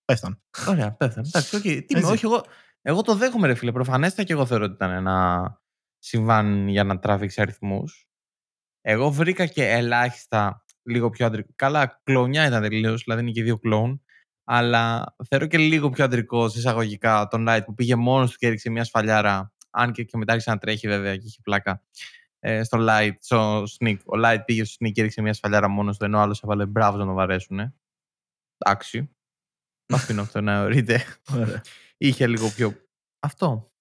[0.05, 0.41] πέφτανε.
[0.69, 1.27] Ωραία, πέφτανε.
[1.29, 1.85] Εντάξει, okay.
[1.87, 2.45] Τι όχι, εγώ,
[2.89, 3.73] εγώ το δέχομαι, ρε φίλε.
[3.73, 5.61] Προφανέστα και εγώ θεωρώ ότι ήταν ένα
[5.99, 8.09] συμβάν για να τραβήξει αριθμούς.
[8.81, 11.53] Εγώ βρήκα και ελάχιστα λίγο πιο αντρικό.
[11.57, 14.03] Καλά, κλονιά ήταν τελείως, δηλαδή είναι και δύο κλόουν.
[14.45, 18.71] Αλλά θεωρώ και λίγο πιο αντρικό εισαγωγικά τον Light που πήγε μόνος του και έριξε
[18.71, 19.53] μια σφαλιάρα.
[19.71, 21.83] Αν και, και μετά άρχισε να τρέχει βέβαια και είχε πλάκα.
[22.39, 23.99] Ε, στο Light, στο Sneak.
[24.05, 26.97] Ο Light πήγε στο Sneak και έριξε μια σφαλιάρα μόνος του, ενώ άλλος έβαλε μπράβο
[26.97, 27.75] να τον βαρέσουν.
[28.59, 29.11] Εντάξει.
[29.87, 31.05] Το αφήνω αυτό να ορείτε.
[31.99, 32.73] Είχε λίγο πιο.
[33.21, 33.73] Αυτό.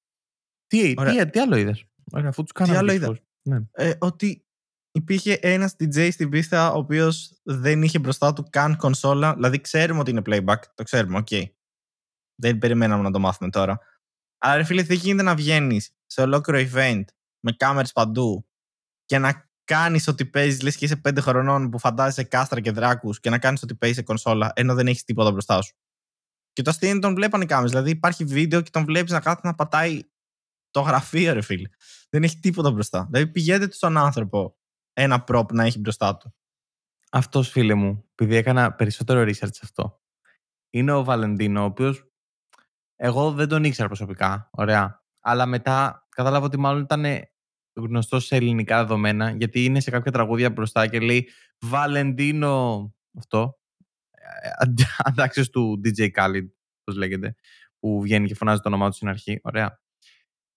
[0.68, 2.72] Τι, τι, τι άλλο είδες; Αφού τους κάνω.
[2.72, 3.20] Τι άλλο είδα;
[3.50, 3.60] Ναι.
[3.72, 4.46] Ε, ότι
[4.92, 9.34] υπήρχε ένας DJ στην πίστα ο οποίος δεν είχε μπροστά του καν κονσόλα.
[9.34, 10.60] Δηλαδή, ξέρουμε ότι είναι playback.
[10.74, 11.28] Το ξέρουμε, ok.
[11.30, 11.46] Okay.
[12.42, 13.80] Δεν περιμέναμε να το μάθουμε τώρα.
[14.38, 17.04] Αλλά, φίλε, δεν γίνεται να βγαίνεις σε ολόκληρο event
[17.40, 18.48] με κάμερες παντού
[19.06, 23.20] και να κάνεις ότι παίζεις, λες και είσαι πέντε χρονών που φαντάζεσαι κάστρα και δράκους
[23.20, 25.76] και να κάνεις ότι παίζεις σε κονσόλα ενώ δεν έχεις τίποτα μπροστά σου;
[26.58, 27.72] Και το αστείο τον βλέπανε οι κάμερες.
[27.72, 30.02] Δηλαδή, υπάρχει βίντεο και τον βλέπεις να κάθεται να πατάει
[30.72, 31.70] το γραφείο, ρε φίλε.
[32.10, 33.08] Δεν έχει τίποτα μπροστά.
[33.12, 34.58] Δηλαδή, πηγαίνετε στον άνθρωπο
[34.94, 36.36] ένα prop να έχει μπροστά του.
[37.12, 40.02] Αυτός, φίλε μου, επειδή έκανα περισσότερο research σε αυτό,
[40.70, 42.12] είναι ο Βαλεντίνο, ο οποίος
[42.96, 44.50] εγώ δεν τον ήξερα προσωπικά.
[44.52, 45.04] Ωραία.
[45.20, 47.06] Αλλά μετά κατάλαβα ότι μάλλον ήταν
[47.74, 51.30] γνωστός σε ελληνικά δεδομένα, γιατί είναι σε κάποια τραγούδια μπροστά και λέει
[51.60, 52.94] Βαλεντίνο.
[53.18, 53.60] Αυτό.
[54.42, 54.50] Ε,
[55.08, 56.48] Αντάξεις του DJ Khaled,
[56.84, 57.36] πώς λέγεται,
[57.80, 59.40] που βγαίνει και φωνάζει το όνομά του στην αρχή.
[59.44, 59.80] Ωραία.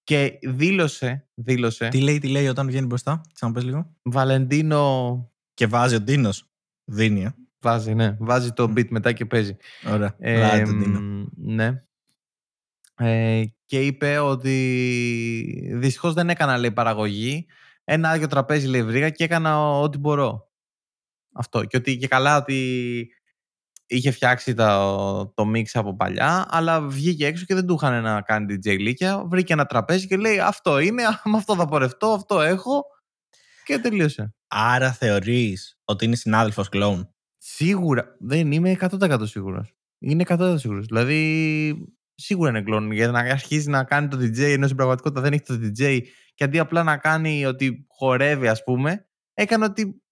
[0.02, 1.88] Και δήλωσε, δήλωσε.
[1.88, 3.96] Τι λέει, τι λέει όταν βγαίνει μπροστά, ξαναπες λίγο.
[4.02, 5.24] Βαλεντίνο.
[5.54, 6.50] Και βάζει ο Ντίνος.
[6.84, 7.24] Δίνει.
[7.24, 7.34] Ε.
[7.60, 8.16] Βάζει, ναι.
[8.20, 9.56] Βάζει το beat μετά και παίζει.
[9.86, 10.14] Ωραία.
[10.18, 10.62] Ε,
[11.36, 11.82] ναι.
[12.96, 17.46] Ε, και είπε ότι δυστυχώς δεν έκανα λέει παραγωγή.
[17.84, 20.50] Ένα άδειο τραπέζι λέει βρήκα και έκανα ό,τι μπορώ.
[21.32, 21.64] Αυτό.
[21.64, 23.08] Και ότι και καλά ότι
[23.90, 28.20] είχε φτιάξει το, το mix από παλιά, αλλά βγήκε έξω και δεν του είχαν να
[28.20, 29.24] κάνει DJ λίκια.
[29.26, 32.82] Βρήκε ένα τραπέζι και λέει αυτό είναι, με αυτό θα πορευτώ, αυτό έχω
[33.64, 34.34] και τελείωσε.
[34.46, 38.16] Άρα θεωρείς ότι είναι συνάδελφος κλόουν; Σίγουρα.
[38.18, 39.74] Δεν είμαι 100% σίγουρος.
[39.98, 40.86] Είναι 100% σίγουρος.
[40.86, 45.32] Δηλαδή σίγουρα είναι κλόουν γιατί να αρχίσει να κάνει το DJ ενώ στην πραγματικότητα δεν
[45.32, 46.00] έχει το DJ
[46.34, 50.02] και αντί απλά να κάνει ότι χορεύει ας πούμε έκανε ότι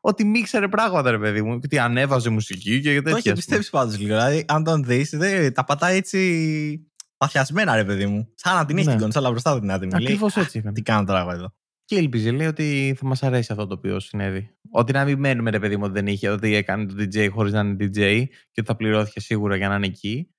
[0.00, 1.52] ότι μίξερε πράγματα, ρε παιδί μου.
[1.52, 3.10] Και ότι ανέβαζε μουσική και τέτοια.
[3.10, 4.08] Το έχει πιστέψει πάντως λίγο.
[4.08, 5.14] Δηλαδή, αν τον δεις,
[5.54, 8.32] τα πατάει έτσι παθιασμένα, ρε παιδί μου.
[8.34, 8.92] Σαν να την έχει ναι.
[8.92, 9.92] την κονσόλα μπροστά την άτιμη.
[9.94, 10.58] Ακριβώς έτσι.
[10.58, 10.74] Έκανε.
[10.74, 11.54] Τι κάνω τώρα εδώ.
[11.84, 14.50] Και ελπίζει, λέει ότι θα μας αρέσει αυτό το οποίο συνέβη.
[14.70, 17.52] Ότι να μην μένουμε, ρε παιδί μου, ότι δεν είχε, ότι έκανε το DJ χωρίς
[17.52, 20.34] να είναι DJ και ότι θα πληρώθηκε σίγουρα για να είναι εκεί.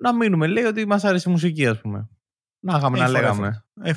[0.00, 2.08] Να μείνουμε, λέει ότι μας άρεσε η μουσική, ας πούμε.
[2.60, 3.64] Να είχαμε να λέγαμε.
[3.82, 3.92] Ε,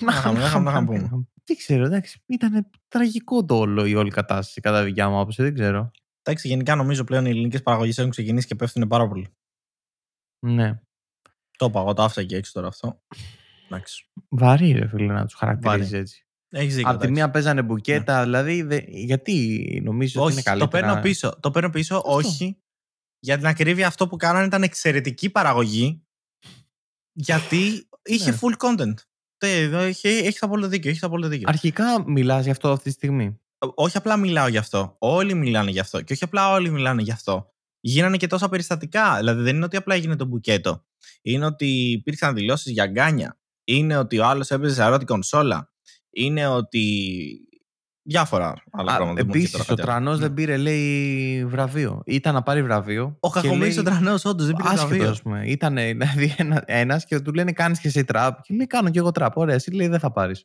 [0.00, 1.26] να είχαμε να πούμε.
[1.50, 2.22] Δεν ξέρω, εντάξει.
[2.26, 5.90] Ήταν τραγικό το όλο η όλη κατάσταση κατά δικιά μου άποψη, δεν ξέρω.
[6.22, 9.28] Εντάξει, γενικά νομίζω πλέον οι ελληνικές παραγωγές έχουν ξεκινήσει και πέφτουν πάρα πολύ.
[10.46, 10.80] Ναι.
[11.58, 13.02] Το είπα, εγώ το άφησα και έξω τώρα αυτό.
[13.66, 14.10] Εντάξει.
[14.28, 16.26] Βαρύ, ρε φίλε, να τους χαρακτηρίζεις έτσι.
[16.48, 18.24] Έχεις δίκιο, Απ' τη μία παίζανε μπουκέτα, ναι.
[18.24, 18.62] δηλαδή.
[18.62, 18.80] Δε...
[18.86, 20.70] Γιατί νομίζω ότι είναι καλύτερα.
[20.70, 21.38] Το παίρνω πίσω.
[21.40, 22.12] Το παίρνω πίσω, αυτό.
[22.12, 22.62] όχι.
[23.18, 26.02] Για την ακρίβεια, αυτό που κάνανε ήταν εξαιρετική παραγωγή.
[27.12, 28.38] Γιατί είχε ναι.
[28.40, 28.94] full content.
[29.46, 31.46] Έχει, έχεις απόλυτο δίκιο, έχεις απόλυτο δίκιο.
[31.48, 33.40] Αρχικά μιλάς γι' αυτό αυτή τη στιγμή.
[33.58, 34.96] Όχι απλά μιλάω γι' αυτό.
[34.98, 36.00] Όλοι μιλάνε γι' αυτό.
[36.00, 37.52] Και όχι απλά όλοι μιλάνε γι' αυτό.
[37.80, 39.16] Γίνανε και τόσα περιστατικά.
[39.16, 40.84] Δηλαδή δεν είναι ότι απλά έγινε το μπουκέτο.
[41.22, 43.38] Είναι ότι υπήρξαν δηλώσεις για γκάνια.
[43.64, 45.72] Είναι ότι ο άλλος έπαιζε σε αρώτη κονσόλα.
[46.10, 46.84] Είναι ότι
[48.10, 49.20] Διάφορα άλλα πράγματα.
[49.20, 52.02] Επίσης, ο Τρανός δεν πήρε, λέει, βραβείο.
[52.06, 53.16] Ήταν να πάρει βραβείο.
[53.20, 55.16] Ο Κακομίρη ο Τρανός, όντως δεν πήρε βραβείο.
[55.22, 55.42] πούμε.
[55.46, 58.40] Ήταν δηλαδή, ένα και του λένε κάνεις και εσύ τραπ.
[58.40, 59.36] Και λέει, κάνω και εγώ τραπ.
[59.36, 60.44] Ωραία, εσύ λέει, δεν θα πάρεις.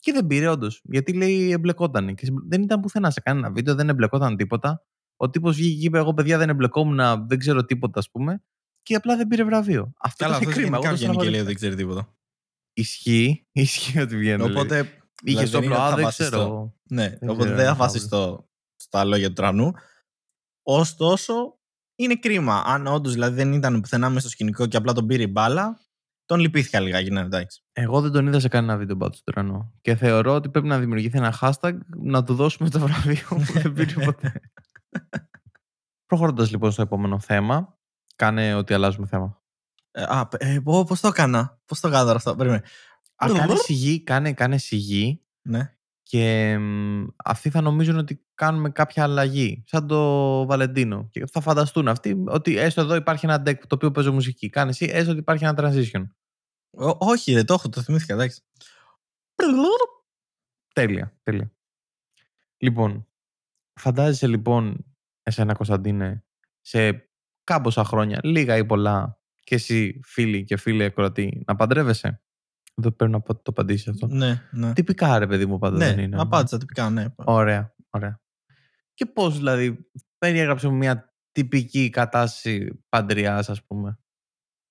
[0.00, 0.80] Και δεν πήρε, όντως.
[0.84, 2.14] Γιατί λέει, εμπλεκόταν.
[2.14, 4.82] Και δεν ήταν πουθενά σε κανένα βίντεο, δεν εμπλεκόταν τίποτα.
[5.16, 8.42] Ο τύπος βγήκε και είπε: Εγώ, παιδιά, δεν εμπλεκόμουν, δεν ξέρω τίποτα, ας πούμε,
[8.82, 9.92] και απλά δεν πήρε βραβείο.
[10.00, 10.78] Αυτό Καλά, είναι αυτό κρίμα.
[10.78, 11.40] γενικά εγώ το βγαίνει και λέει στεναχωρήθηκα.
[11.40, 12.16] ότι δεν ξέρει τίποτα.
[12.72, 14.42] Ισχύει, ισχύει ότι βγαίνει.
[14.42, 14.97] Οπότε.
[15.22, 16.36] Είχε δηλαδή, δεν είναι όπλο, ότι α, θα δεν βασιστώ.
[16.36, 16.74] ξέρω.
[16.90, 19.72] Ναι, Δεν οπότε ξέρω δεν θα αν θα βασιστώ στα λόγια του τρανού.
[20.62, 21.58] Ωστόσο,
[21.96, 22.62] είναι κρίμα.
[22.66, 25.80] Αν όντως δηλαδή δεν ήταν πουθενά μέσα στο σκηνικό και απλά τον πήρε η μπάλα,
[26.24, 27.62] τον λυπήθηκα λιγάκι, ναι, εντάξει.
[27.72, 29.72] Εγώ δεν τον είδα σε κανένα βίντεο πάντως του τρανό.
[29.80, 33.72] Και θεωρώ ότι πρέπει να δημιουργηθεί ένα hashtag να του δώσουμε το βραβείο που δεν
[33.74, 34.40] πήρε ποτέ.
[36.06, 37.78] Προχωρώντας λοιπόν στο επόμενο θέμα,
[38.16, 39.42] κάνε ότι αλλάζουμε θέμα.
[39.90, 42.62] Ε, α, ε, πώς το έκανα; Πώς το έκανα τώρα αυτό; Περίμενε.
[43.24, 45.74] Α, κάνες σιγή, κάνε, κάνε σιγή Ναι.
[46.02, 51.08] και μ, αυτοί θα νομίζουν ότι κάνουμε κάποια αλλαγή, σαν το Βαλεντίνο.
[51.10, 54.48] Και θα φανταστούν αυτοί ότι έστω εδώ υπάρχει ένα deck το οποίο παίζω μουσική.
[54.48, 56.08] Κάνε εσύ έστω ότι υπάρχει ένα transition.
[56.70, 58.42] Ό, όχι, δεν το έχω, το θυμήθηκα, εντάξει.
[60.74, 61.52] Τέλεια, τέλεια.
[62.58, 63.06] Λοιπόν,
[63.80, 64.84] φαντάζεσαι λοιπόν
[65.22, 66.24] εσένα Κωνσταντίνε
[66.60, 67.10] σε
[67.44, 72.22] κάμποσα χρόνια, λίγα ή πολλά, και εσύ φίλοι και φίλοι ακροατή, να παντρεύεσαι;
[72.80, 74.06] Δεν πρέπει να πω ότι το απαντήσει αυτό.
[74.06, 74.72] Ναι, ναι.
[74.72, 76.20] Τυπικά ρε παιδί μου πάντα δεν Ναι, είναι.
[76.20, 77.06] απάντησα τυπικά, ναι.
[77.14, 78.20] Ωραία, ωραία.
[78.94, 83.98] Και πώς δηλαδή, περιέγραψε μου μια τυπική κατάσταση παντριάς ας πούμε.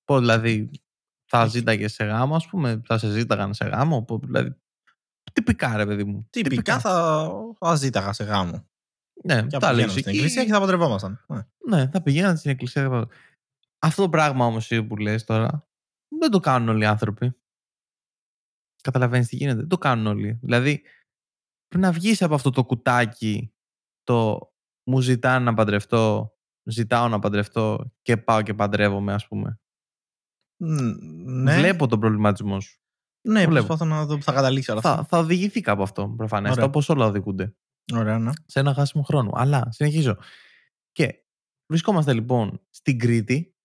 [0.03, 0.69] Πώς δηλαδή,
[1.31, 4.55] θα ζήταγες σε γάμο ας πούμε, θα σε ζήταγαν σε γάμο, πώς, δηλαδή,
[5.33, 6.27] τυπικά ρε παιδί μου.
[6.29, 8.67] Τυπικά θα, θα ζήταγα σε γάμο.
[9.23, 10.17] Ναι, Και τα θα λες πηγαίναμε στην εκεί.
[10.17, 11.25] εκκλησία και θα παντρευόμασταν.
[11.27, 11.41] Ναι.
[11.67, 13.07] Ναι, θα πηγαίναν στην εκκλησία.
[13.79, 15.67] Αυτό το πράγμα όμως εσύ που λες τώρα,
[16.19, 17.35] δεν το κάνουν όλοι οι άνθρωποι.
[18.91, 19.59] Καταλαβαίνεις τι γίνεται.
[19.59, 20.39] Δεν το κάνουν όλοι.
[20.41, 20.81] Δηλαδή,
[21.67, 23.53] πρέπει να βγεις από αυτό το κουτάκι
[24.03, 24.51] το
[24.89, 29.59] μου ζητάνε να παντρευτώ, ζητάω να παντρευτώ και πάω και παντρεύομαι ας πούμε.
[30.57, 30.67] Μ,
[31.25, 31.55] ναι.
[31.55, 32.79] Βλέπω τον προβληματισμό σου.
[33.27, 33.65] Ναι, το βλέπω.
[33.65, 34.95] προσπαθώ να δω που θα καταλήξει όλα αυτά.
[34.95, 36.51] Θα, θα οδηγηθεί κάπου αυτό προφανές.
[36.51, 36.65] Ωραία.
[36.65, 37.55] Όπως όλα οδηγούνται.
[37.93, 38.31] Ωραία, ναι.
[38.45, 39.31] σε ένα χάσιμο χρόνο.
[39.33, 40.17] Αλλά συνεχίζω.
[40.91, 41.25] Και
[41.67, 43.55] βρισκόμαστε λοιπόν στην Κρήτη,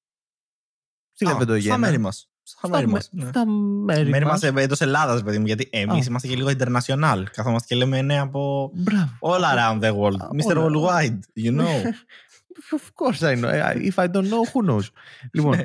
[1.13, 1.75] στη Α, Λεβεντογένα.
[1.75, 2.32] Στα μέρη μας.
[2.59, 3.09] Στα μέρη με- μας.
[3.13, 3.27] Ναι.
[3.27, 4.43] Στα μέρη, Μέρη μας.
[4.43, 6.07] μας εντός Ελλάδας, παιδί μου, γιατί εμείς Α.
[6.09, 7.23] είμαστε και λίγο international.
[7.33, 9.11] Καθόμαστε και λέμε ναι από Μπράβο.
[9.21, 10.21] all around the world.
[10.21, 10.57] Α, Mr.
[10.57, 10.69] όλα.
[10.69, 11.83] Worldwide, you know.
[12.77, 13.51] Of course I know.
[13.51, 14.87] Eh, If I don't know, who knows;
[15.33, 15.57] λοιπόν,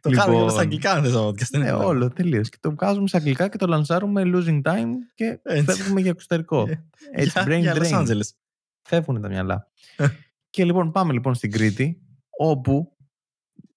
[0.00, 1.60] Το κάνουμε και Λοιπόν, στα αγγλικά, αν δεν το podcast.
[1.64, 2.48] ε, όλο τελείως.
[2.48, 5.64] Και το βγάζουμε σε αγγλικά και το λανσάρουμε losing time και Έτσι.
[5.64, 6.68] φεύγουμε για εξωτερικό.
[7.12, 8.00] Έτσι, Για- brain για Los drain.
[8.06, 8.28] Angeles.
[8.82, 9.68] Φεύγουν τα μυαλά.
[9.96, 10.06] Ε.
[10.50, 12.00] και λοιπόν πάμε λοιπόν στην Κρήτη,
[12.38, 12.91] όπου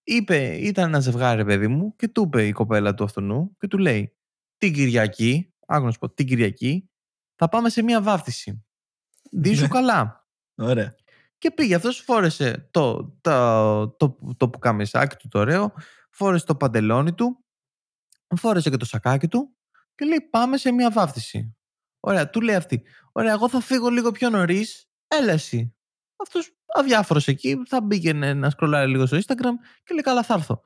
[0.06, 3.78] είπε, ήταν ένα ζευγάρι παιδί μου και του είπε η κοπέλα του αυτού και του
[3.78, 4.16] λέει
[4.58, 6.90] την Κυριακή, άκου να σου πω, την Κυριακή
[7.36, 8.66] θα πάμε σε μια βάφτιση.
[9.32, 9.68] Δίσου Ναι.
[9.68, 10.28] καλά.
[10.56, 10.96] Ωραία.
[11.38, 15.74] Και πήγε αυτός, φόρεσε το, το, το, το πουκαμισάκι του το ωραίο,
[16.10, 17.46] φόρεσε το παντελόνι του,
[18.36, 19.56] φόρεσε και το σακάκι του
[19.96, 21.56] και λέει πάμε σε μια βάφτιση.
[22.00, 22.84] Ωραία, του λέει αυτή.
[23.12, 24.90] Ωραία, εγώ θα φύγω λίγο πιο νωρίς.
[25.08, 25.76] Έλα εσύ.
[26.16, 30.64] Αυτός αδιάφορο εκεί, θα μπήκαινε να σκρολάρει λίγο στο Instagram και λέει καλά θα έρθω.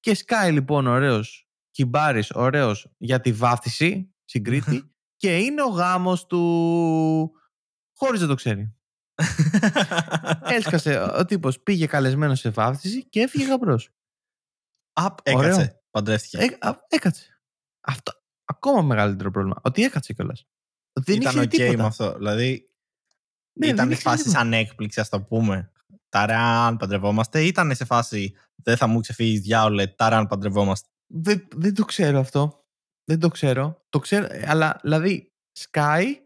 [0.00, 6.26] Και σκάει λοιπόν ωραίος κυμπάρης, ωραίος για τη βάφτιση στην Κρήτη και είναι ο γάμος
[6.26, 7.32] του.
[7.96, 8.74] Χωρίς να το ξέρει.
[10.56, 13.90] Έσκασε ο τύπος, πήγε καλεσμένος σε βάφτιση και έφυγε γαμπρός.
[14.92, 15.48] Απ, Ωραίο.
[15.50, 15.82] έκατσε.
[15.90, 16.58] Παντρεύτηκε.
[16.88, 17.40] έκατσε.
[17.80, 18.12] Αυτό.
[18.44, 19.60] Ακόμα μεγαλύτερο πρόβλημα.
[19.62, 20.46] Ότι έκατσε κιόλας.
[20.92, 21.76] Δεν Ήταν ήξερε οκ τίποτα.
[21.76, 22.16] με αυτό.
[22.16, 22.71] Δηλαδή,
[23.52, 24.38] Ναι, δεν ήταν σε ήξερε φάση τίποτα.
[24.38, 25.70] σαν έκπληξη, ας το πούμε.
[26.08, 27.42] Ταράν, παντρευόμαστε.
[27.42, 29.86] Ήταν σε φάση δεν θα μου ξεφύγεις διάολε.
[29.86, 30.88] Ταράν, παντρευόμαστε.
[31.06, 32.64] Δεν, δεν το ξέρω αυτό.
[33.04, 33.84] Δεν το ξέρω.
[33.88, 36.20] Το ξέρω, ε, αλλά δηλαδή σκάει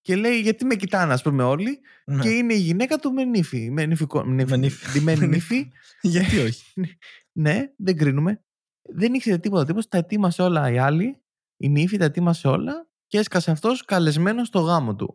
[0.00, 1.80] και λέει γιατί με κοιτάνε, ας πούμε, όλοι.
[2.04, 2.22] Ναι.
[2.22, 3.70] Και είναι η γυναίκα του με νύφη.
[3.70, 4.24] Με νύφικο.
[4.24, 4.90] Με Με νύφη.
[4.92, 5.70] Ντυμένη Με νύφη.
[6.00, 6.64] Γιατί όχι;
[7.32, 8.44] Ναι, δεν κρίνουμε.
[8.82, 9.64] Δεν ήξερε τίποτα.
[9.64, 11.22] Τύπος τα ετοίμασε όλα η άλλη.
[11.56, 15.10] Η νύφη τα ετοίμασε όλα και έσκασε αυτός καλεσμένος στο γάμο του.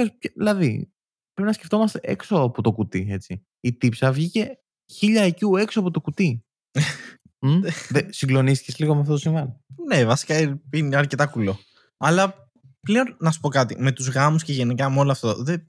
[0.00, 0.12] Ωραίο.
[0.34, 0.92] Δηλαδή,
[1.32, 3.46] πρέπει να σκεφτόμαστε έξω από το κουτί, έτσι.
[3.60, 4.58] Η τύψα βγήκε
[5.00, 6.44] 1000 IQ έξω από το κουτί.
[7.46, 11.58] Μμ, δε- Συγκλονίστηκες λίγο με αυτό το συμβάν; Ναι, βασικά είναι αρκετά κουλό.
[11.96, 13.76] Αλλά πλέον να σου πω κάτι.
[13.82, 15.42] Με τους γάμους και γενικά με όλο αυτό.
[15.42, 15.64] Δεν,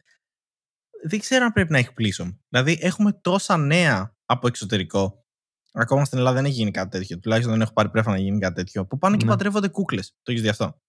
[1.04, 2.38] δεν ξέρω αν πρέπει να έχει πλήσωm.
[2.50, 5.26] Δηλαδή, έχουμε τόσα νέα από εξωτερικό.
[5.72, 7.20] Ακόμα στην Ελλάδα δεν έχει γίνει κάτι τέτοιο.
[7.20, 8.86] Τουλάχιστον δεν έχω πάρει πρέφα να γίνει κάτι τέτοιο.
[8.86, 9.30] Που πάνε και Ναι.
[9.32, 10.10] παντρεύονται κούκλες.
[10.24, 10.82] Το έχεις δει αυτό;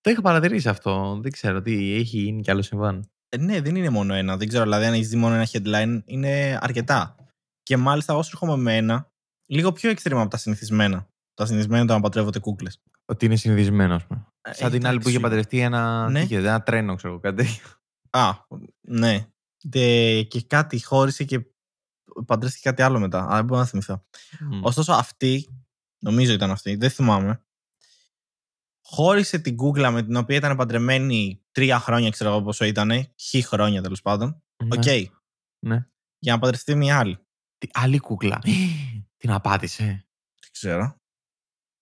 [0.00, 1.18] Το είχα παρατηρήσει αυτό.
[1.22, 3.10] Δεν ξέρω τι έχει γίνει κι άλλο συμβάν.
[3.28, 4.36] Ε, ναι, δεν είναι μόνο ένα.
[4.36, 7.14] Δεν ξέρω, δηλαδή, αν έχεις δει μόνο ένα headline, είναι αρκετά.
[7.62, 9.10] Και μάλιστα, όσο έρχομαι με ένα,
[9.46, 11.08] λίγο πιο extreme από τα συνηθισμένα.
[11.34, 12.82] Τα συνηθισμένα το να παντρεύονται κούκλες.
[13.04, 14.26] Ότι είναι συνηθισμένο, ας πούμε.
[14.40, 15.20] Ε, Σαν την άλλη που είχε εντάξει.
[15.20, 16.18] παντρευτεί ένα, Ναι.
[16.18, 17.64] τι είχε, ένα τρένο, ξέρω εγώ, κάτι τέτοιο.
[18.10, 18.32] Α,
[18.80, 19.26] ναι.
[19.56, 21.40] Και, και κάτι χώρισε και
[22.26, 23.24] παντρεύτηκε κάτι άλλο μετά.
[23.24, 24.04] Αλλά δεν μπορώ να θυμηθώ.
[24.40, 24.64] Μμ.
[24.64, 25.48] Ωστόσο, αυτή,
[25.98, 27.42] νομίζω ήταν αυτή, δεν θυμάμαι.
[28.92, 33.42] Χώρισε την κούκλα με την οποία ήταν παντρεμένη τρία χρόνια, ξέρω εγώ πόσο ήταν, χι
[33.42, 34.42] χρόνια τέλος πάντων.
[34.72, 34.84] Οκ.
[34.84, 35.04] Ναι.
[35.66, 35.86] ναι.
[36.18, 37.18] Για να παντρευτεί μια άλλη.
[37.58, 38.38] Τι, άλλη κούκλα.
[39.16, 39.84] Την απάτησε.
[40.40, 40.94] Δεν ξέρω.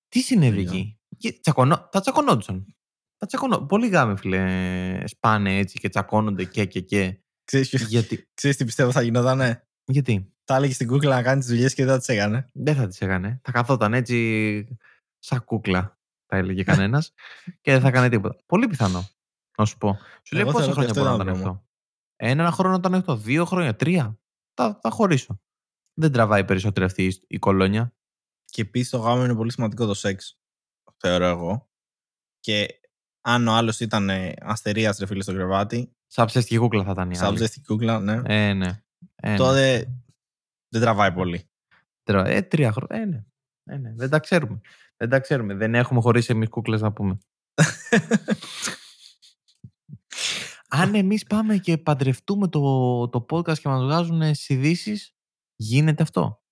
[0.09, 1.89] Τι συνέβη Δεν εκεί; Και τσακωνό...
[1.89, 2.67] Τα τσακωνόντουσαν.
[3.17, 3.59] Τα τσακωνό...
[3.67, 7.21] Πολλοί γάμοι, φίλε, σπάνε έτσι και τσακώνονται και και και.
[7.45, 8.29] Ξέρεις, ποιο- Γιατί.
[8.35, 11.85] ξέρεις τι πιστεύω θα γινότανε; Γιατί; Τα έλεγε στην κούκλα να κάνει τις δουλειές και
[11.85, 12.47] δεν τις έκανε.
[12.53, 13.41] Δεν θα τις έκανε.
[13.43, 14.79] Θα καθόταν έτσι
[15.19, 15.98] σαν κούκλα,
[16.29, 17.13] θα έλεγε κανένας,
[17.61, 18.37] και δεν θα έκανε τίποτα.
[18.47, 19.09] Πολύ πιθανό.
[19.59, 19.99] Να σου πω.
[20.23, 21.59] Σου λέει Εγώ πόσα θεωρώ ότι χρόνια αυτό μπορώ να ήταν ήταν δρόμος.
[21.59, 21.67] αυτό.
[22.17, 23.17] Ένα χρόνο ήταν αυτό.
[23.17, 24.19] Δύο χρόνια, τρία.
[24.55, 25.41] Θα, θα χωρίσω.
[26.01, 27.93] Δεν τραβάει περισσότερο αυτή η- η κολόνια.
[28.45, 30.39] Και επίσης το γάμο είναι πολύ σημαντικό το σεξ.
[30.97, 31.69] Θεωρώ εγώ.
[32.41, 32.81] Και
[33.21, 34.11] αν ο άλλος ήταν
[34.41, 37.37] αστερίας ρε φίλε στο κρεβάτι, Σαν ψεύτικη κούκλα θα ήταν η σαν άλλη.
[37.37, 38.21] ψεύτικη κούκλα, ναι.
[38.25, 38.83] Ε, ναι.
[39.17, 39.37] Ε, ναι.
[39.37, 39.93] τότε
[40.69, 41.49] δεν τραβάει πολύ.
[42.03, 42.97] Τρα- Ε, τρία χρόνια.
[43.03, 43.25] Ε, ναι.
[43.65, 43.93] Ε, ναι.
[43.95, 44.61] Δεν τα ξέρουμε.
[44.99, 45.55] Δεν τα ξέρουμε.
[45.55, 47.19] Δεν έχουμε χωρίσει εμείς κούκλες να πούμε.
[50.69, 55.15] Αν εμείς πάμε και παντρευτούμε το, το podcast και μας βγάζουν ειδήσεις,
[55.57, 56.43] γίνεται αυτό.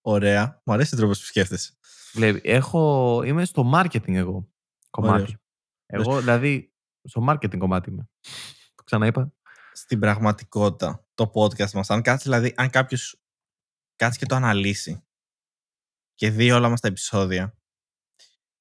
[0.00, 0.62] Ωραία.
[0.64, 1.76] Μου αρέσει ο τρόπος που σκέφτεσαι.
[2.12, 4.48] Βλέπει, έχω, είμαι στο marketing εγώ
[4.90, 5.22] κομμάτι.
[5.22, 5.36] Ωραίος.
[5.86, 8.08] Εγώ δηλαδή στο marketing κομμάτι είμαι.
[8.74, 9.32] Το ξαναείπα.
[9.72, 13.22] Στην πραγματικότητα, το podcast μας, αν κάτσεις δηλαδή, αν κάποιος
[13.96, 15.07] κάτσει και το αναλύσει
[16.18, 17.56] και δει όλα μας τα επεισόδια,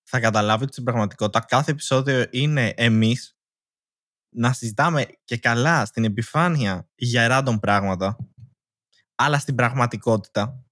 [0.09, 3.37] θα καταλάβει ότι στην πραγματικότητα κάθε επεισόδιο είναι εμείς
[4.35, 8.17] να συζητάμε και καλά στην επιφάνεια για random πράγματα,
[9.15, 10.65] αλλά στην πραγματικότητα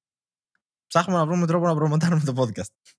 [0.87, 2.93] ψάχνουμε να βρούμε τρόπο να προμοτάρουμε το podcast.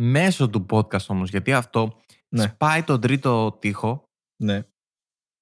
[0.00, 2.42] Μέσω του podcast όμως, γιατί αυτό Ναι.
[2.42, 4.10] σπάει τον τρίτο τοίχο
[4.42, 4.62] Ναι.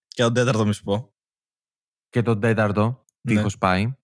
[0.07, 1.15] Και τον τέταρτο μη σου πω.
[2.09, 3.35] και τον τέταρτο Ναι.
[3.35, 3.95] τοίχο σπάει.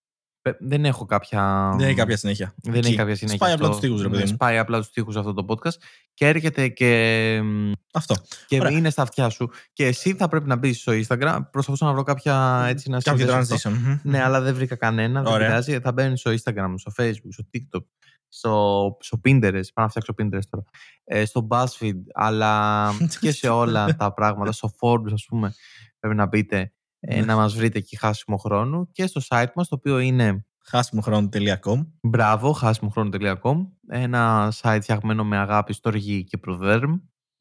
[0.50, 1.74] Ε, Δεν έχω κάποια...
[1.78, 2.54] Δεν έχει κάποια συνέχεια.
[2.62, 2.86] Δεν Εκεί.
[2.86, 3.38] έχει κάποια συνέχεια.
[3.38, 3.78] Σπάει απλά αυτό.
[3.78, 4.34] τους τοίχους, ρε Ναι, παιδί μου.
[4.34, 5.74] Σπάει απλά τους τοίχου αυτό το podcast
[6.14, 8.14] και έρχεται και, μ, Αυτό.
[8.46, 8.70] και Ωραία.
[8.70, 9.50] είναι στα αυτιά σου.
[9.72, 11.38] Και εσύ θα πρέπει να μπεις στο Instagram.
[11.50, 13.70] Προσπαθούσα να βρω κάποια έτσι να Κάποιο συνδέσω αυτό.
[13.70, 13.72] transition.
[13.78, 13.98] Μμμ.
[14.02, 15.22] Ναι, αλλά δεν βρήκα κανένα.
[15.22, 15.46] Δεν Ωραία.
[15.46, 15.80] πειράζει.
[15.80, 17.84] Θα μπαίνεις στο Instagram, στο Facebook, στο TikTok,
[18.28, 19.64] στο, στο Pinterest.
[19.74, 20.64] Πάω να φτιάξω Pinterest τώρα.
[21.04, 24.52] Ε, στο BuzzFeed, αλλά και σε όλα τα πράγματα.
[24.52, 25.54] Στο Forbes, ας πούμε,
[26.00, 26.72] πρέπει να μπείτε
[27.08, 27.24] ε, Ναι.
[27.24, 31.86] να μας βρείτε εκεί χάσιμο χρόνου και στο site μας, το οποίο είναι Χάσιμοχρόνο.com.
[32.02, 36.94] μπράβο, χάσιμοχρόνο.com ένα site φτιαγμένο με αγάπη, στοργή και προδέρμ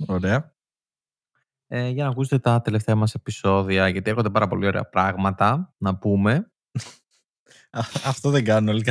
[0.07, 0.53] Ωραία.
[1.67, 5.97] ε, για να ακούσετε τα τελευταία μας επεισόδια γιατί έρχονται πάρα πολύ ωραία πράγματα να
[5.97, 6.33] πούμε
[7.71, 8.83] Α, Αυτό δεν κάνω όλοι.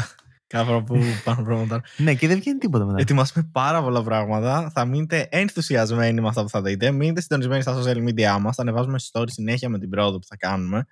[0.54, 1.82] Κα- Κάθε φορά που πάνω πράγματα.
[1.96, 4.70] ναι και δεν βγαίνει τίποτα μετά Ετοιμάσουμε πάρα πολλά πράγματα.
[4.70, 6.90] Θα μείνετε ενθουσιασμένοι με αυτά που θα δείτε.
[6.90, 8.54] Μείνετε συντονισμένοι στα social media μας.
[8.56, 10.84] Θα ανεβάζουμε story συνέχεια με την πρόοδο που θα κάνουμε.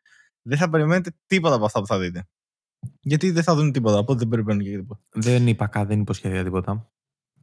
[0.42, 2.24] Δεν θα περιμένετε τίποτα από αυτά που θα δείτε.
[3.00, 5.00] Γιατί δεν θα δουν τίποτα, οπότε δεν περιμένουν και τίποτα.
[5.12, 6.90] δεν είπα καν, δεν υποσχέδια τίποτα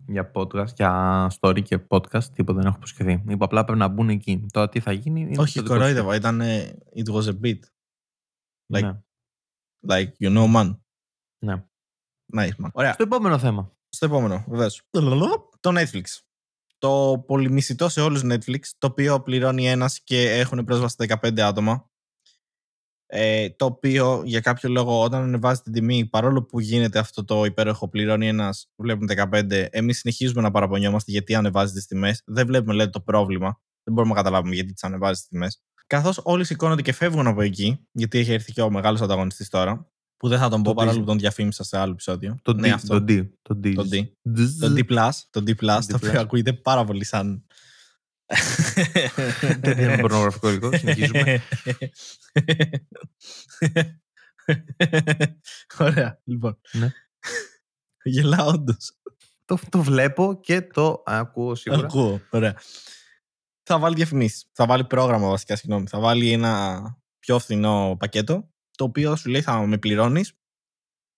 [0.07, 3.23] για podcast, για story και podcast, τίποτα δεν έχω υποσχεθεί.
[3.27, 4.45] Είπα απλά πρέπει να μπουν εκεί.
[4.53, 5.21] Τώρα τι θα γίνει.
[5.21, 6.15] είναι Όχι, το δικό κορόιδευα.
[6.15, 6.41] Ήταν.
[6.41, 7.59] ε, It was a bit.
[7.59, 7.71] τους.
[8.73, 8.99] like- Ναι,
[9.87, 10.77] Like, you know, man.
[11.45, 11.63] ναι.
[12.37, 12.69] Nice, man.
[12.71, 12.93] Ωραία.
[12.93, 13.71] Στο επόμενο θέμα.
[13.89, 14.81] Στο επόμενο, βεβαίως.
[15.59, 16.03] Το Netflix.
[16.77, 21.89] Το πολυμισητό σε όλους Netflix, το οποίο πληρώνει ένας και έχουν πρόσβαση 15 άτομα.
[23.11, 27.45] Ε, το οποίο για κάποιο λόγο όταν ανεβάζει την τιμή, παρόλο που γίνεται αυτό το
[27.45, 32.21] υπέροχο πληρώνει ένας, βλέπουν 15, εμείς συνεχίζουμε να παραπονιόμαστε γιατί ανεβάζει τις τιμές.
[32.25, 33.61] Δεν βλέπουμε λέει, το πρόβλημα.
[33.83, 35.61] Δεν μπορούμε να καταλάβουμε γιατί τις ανεβάζει τις τιμές.
[35.87, 39.88] Καθώς όλοι σηκώνονται και φεύγουν από εκεί, γιατί έχει έρθει και ο μεγάλος ανταγωνιστής τώρα,
[40.19, 40.99] που δεν θα τον πω Το παρόλο Disney.
[40.99, 42.39] που τον διαφήμισα σε άλλο επεισόδιο.
[42.41, 43.03] Το ναι, D, αυτό.
[43.03, 43.29] το D.
[43.41, 43.73] Το D.
[43.75, 43.95] Το D.
[44.37, 44.49] Dzz.
[44.59, 44.85] Το D+,
[45.29, 45.85] το D+, D+.
[45.87, 47.45] το οποίο ακούγεται πάρα πολύ σαν...
[49.59, 50.77] Δεν είναι πορνογραφικό υλικό.
[50.77, 51.41] Συνεχίζουμε.
[55.79, 56.59] Ωραία, λοιπόν.
[56.71, 56.91] Ναι.
[58.03, 58.91] Γελάω όντως.
[59.45, 61.85] το, το βλέπω και το ακούω σίγουρα.
[61.85, 62.55] Ακούω, ωραία.
[63.63, 64.45] Θα βάλει διαφημίσεις.
[64.51, 65.87] Θα βάλει πρόγραμμα βασικά, συγγνώμη.
[65.87, 66.81] Θα βάλει ένα
[67.19, 68.49] πιο φθηνό πακέτο,
[68.79, 70.33] το οποίο σου λέει θα με πληρώνεις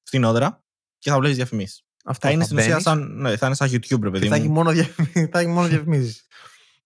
[0.04, 0.64] φθηνότερα
[0.98, 1.84] και θα βλέπεις διαφημίσεις.
[2.06, 4.28] Αυτό Θα είναι στην ουσία μπαίνεις σαν, ναι, θα είναι σαν YouTube, ρε και παιδί
[4.28, 4.54] θα έχει μου.
[4.54, 6.28] μόνο, διαφημί- θα έχει μόνο διαφημίσεις.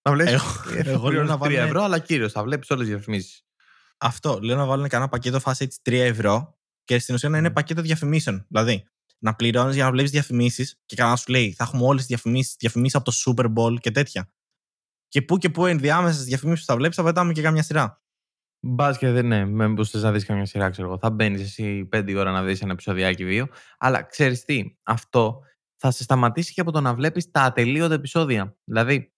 [0.01, 2.43] Να βλέπεις, Εγώ- ε, θα εγώ λέω πληρώνεις να 3 βάλουμε- ευρώ, αλλά κύριος, θα
[2.43, 3.43] βλέπεις όλες τις διαφημίσεις.
[3.97, 4.39] Αυτό.
[4.41, 7.53] Λέω να βάλουν κανένα πακέτο φάση έτσι 3 ευρώ και στην ουσία να είναι Ναι.
[7.53, 8.45] πακέτο διαφημίσεων.
[8.49, 12.07] Δηλαδή, να πληρώνεις για να βλέπεις διαφημίσεις και κανένας σου λέει θα έχουμε όλες τις
[12.07, 14.31] διαφημίσεις, διαφημίσεις από το Super Bowl και τέτοια.
[15.07, 18.03] Και πού και πού ενδιάμεσα στι διαφημίσεις που θα βλέπεις θα πετάμε και κάμια σειρά.
[18.67, 20.97] Μπας και δεν είναι, με μήπως θες να δεις καμιά σειρά, ξέρω εγώ.
[20.97, 23.47] Θα μπαίνεις εσύ 5 ώρα να δεις ένα επεισοδιάκι δύο.
[23.77, 25.41] Αλλά ξέρεις τι, αυτό
[25.75, 28.57] θα σε σταματήσει και από το να βλέπεις τα ατελείωτα επεισόδια.
[28.63, 29.13] Δηλαδή,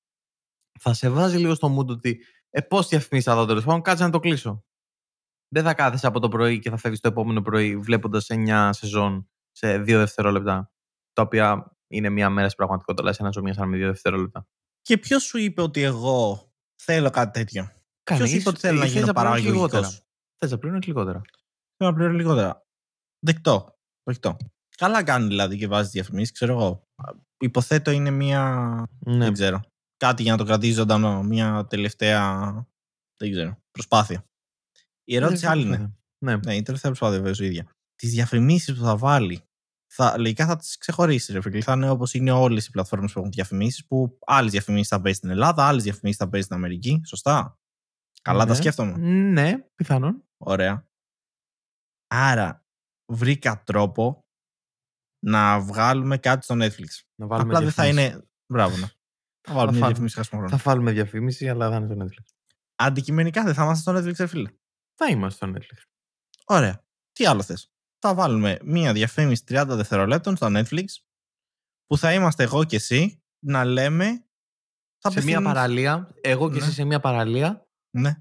[0.80, 4.04] θα σε βάζει λίγο στο mood ότι ε, πώς διαφημίσεις θα δω τέλος πάντων, κάτσε
[4.04, 4.66] να το κλείσω.
[5.48, 9.30] Δεν θα κάθεσαι από το πρωί και θα φεύγεις το επόμενο πρωί βλέποντας 9 σεζόν
[9.52, 10.72] σε 2 δευτερόλεπτα,
[11.14, 13.80] τα οποία είναι μία μέρα στην πραγματικότητα, αλλά σε ένα ζω μία σαν με 2
[13.80, 14.48] δευτερόλεπτα.
[14.82, 16.48] Και ποιος σου είπε ότι εγώ
[16.80, 17.72] Θέλω κάτι τέτοιο;
[18.08, 19.90] Κάνε, Ποιος είπε ότι θέλει να θες γίνω πληρώνεις παραγωγικός; λιγότερα.
[20.38, 21.22] Θες να πληρώνεις λιγότερα.
[21.78, 22.62] Θέλω να πληρώνω λιγότερα.
[23.26, 23.76] Δεκτό.
[24.04, 24.38] Δεκτό.
[24.78, 26.84] Καλά κάνει δηλαδή και βάζεις διαφημίσεις, ξέρω εγώ.
[27.38, 28.84] Υποθέτω είναι μία.
[29.00, 29.18] Ναι.
[29.18, 29.62] Δεν ξέρω.
[29.98, 31.24] Κάτι για να το κρατήσει ζωντανό.
[31.24, 32.52] Μία τελευταία.
[33.18, 33.58] Δεν ξέρω.
[33.72, 34.24] Προσπάθεια.
[35.04, 35.78] Η ερώτηση άλλη είναι.
[36.26, 36.38] Ναι.
[36.38, 37.70] Ναι, η τελευταία προσπάθεια βέβαια η ίδια.
[37.96, 39.42] Τις διαφημίσεις που θα βάλει.
[39.94, 41.62] Θα, λογικά θα τις ξεχωρίσεις, ρε φίλε.
[41.62, 45.18] Θα είναι όπως είναι όλες οι πλατφόρμες που έχουν διαφημίσεις, που άλλες διαφημίσεις θα παίζεις
[45.18, 47.02] στην Ελλάδα, άλλες διαφημίσεις θα παίζεις στην Αμερική.
[47.06, 47.58] Σωστά.
[48.28, 48.56] Καλά τα Ναι.
[48.56, 48.98] σκέφτομαι.
[49.32, 50.24] Ναι, πιθανόν.
[50.38, 50.88] Ωραία.
[52.08, 52.66] Άρα,
[53.12, 54.26] βρήκα τρόπο
[55.26, 56.88] να βγάλουμε κάτι στο Netflix.
[57.16, 58.14] Να βάλουμε Απλά δεν θα διαφήμιση.
[58.16, 58.28] είναι.
[58.54, 58.86] Μπράβο, ναι.
[59.48, 59.88] Θα βάλουμε μια φάμε.
[59.88, 60.58] διαφήμιση χάσιμο χρόνο.
[60.58, 62.34] Θα βάλουμε διαφήμιση, αλλά θα είναι στο Netflix.
[62.76, 64.50] Αντικειμενικά δεν θα είμαστε στο Netflix, ρε φίλε.
[64.96, 65.84] Θα είμαστε στο Netflix.
[66.46, 66.86] Ωραία.
[67.12, 70.86] Τι άλλο θες; Θα βάλουμε μία διαφήμιση 30 δευτερολέπτων στο Netflix
[71.86, 74.06] που θα είμαστε εγώ και εσύ να λέμε.
[75.00, 76.66] Θα σε μια απευθύνεις- παραλία, εγώ και Ναι.
[76.66, 77.67] εσύ σε μια παραλία,
[78.00, 78.12] Ναι.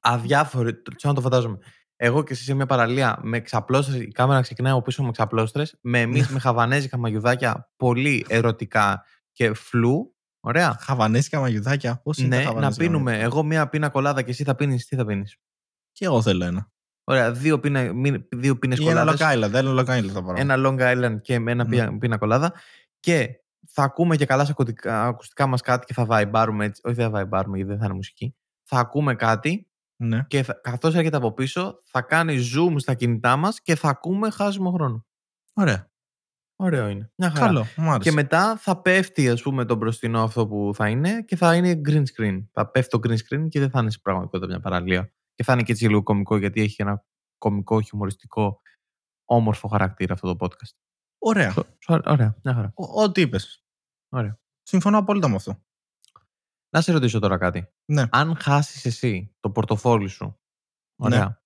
[0.00, 1.58] αδιάφοροι, σαν να το φαντάζομαι.
[1.96, 5.78] Εγώ και εσύ σε μια παραλία με ξαπλώστρες, η κάμερα ξεκινάει από πίσω με ξαπλώστρες,
[5.80, 6.32] με εμείς Ναι.
[6.32, 10.14] με χαβανέζικα μαγιουδάκια πολύ ερωτικά και φλου.
[10.40, 10.76] Ωραία.
[10.80, 12.00] Χαβανέζικα μαγιουδάκια.
[12.02, 13.02] Πώς είναι Ναι, τα να χαβανέζικα πίνουμε.
[13.02, 14.86] μαγιουδάκια; Εγώ μία πίνα κολάδα και εσύ θα πίνεις.
[14.86, 15.36] Τι θα πίνεις;
[15.92, 16.70] Και εγώ θέλω ένα.
[17.04, 19.20] Ωραία, δύο, πίνα, μη- δύο πίνες Ή ένα κολάδες.
[19.20, 19.52] Long Island.
[19.52, 20.40] Ένα Long Island θα πάρω.
[20.40, 21.70] Ένα Long Island και με ένα Ναι.
[21.70, 22.52] πίνα, πίνα κολάδα.
[23.00, 23.30] Και
[23.68, 26.80] θα ακούμε και καλά στα ακουστικά, ακουστικά μας κάτι και θα βαϊμπάρουμε έτσι.
[26.84, 28.36] Όχι, δεν θα βαϊμπάρουμε γιατί δεν θα είναι μουσική.
[28.68, 30.24] Θα ακούμε κάτι Ναι.
[30.28, 34.30] και θα, καθώς έρχεται από πίσω θα κάνει zoom στα κινητά μας και θα ακούμε
[34.30, 35.06] χάσιμο χρόνο.
[35.52, 35.90] Ωραία.
[36.58, 37.10] Ωραίο είναι.
[37.16, 37.46] Μια χαρά.
[37.46, 37.64] Καλό.
[37.76, 38.08] Μου άρεσε.
[38.08, 41.80] Και μετά θα πέφτει ας πούμε το μπροστινό αυτό που θα είναι και θα είναι
[41.84, 42.44] green screen.
[42.52, 45.12] Θα πέφτει το green screen και δεν θα είναι στην πραγματικότητα μια παραλία.
[45.34, 47.04] Και θα είναι και έτσι λίγο κωμικό γιατί έχει ένα
[47.38, 48.60] κωμικό, χιουμοριστικό,
[49.24, 50.76] όμορφο χαρακτήρα αυτό το podcast.
[51.18, 51.50] Ωραία.
[51.50, 52.72] Σο- σο- Ωραία, μια χαρά.
[52.74, 53.64] Ο- Ό,τι είπες.
[54.08, 54.38] Ωραία.
[54.62, 55.62] Συμφωνώ απόλυτα με αυτό.
[56.76, 57.68] Να σε ρωτήσω τώρα κάτι.
[57.92, 58.04] Ναι.
[58.10, 60.38] Αν χάσεις εσύ το πορτοφόλι σου,
[60.96, 61.36] ωραία, Ναι.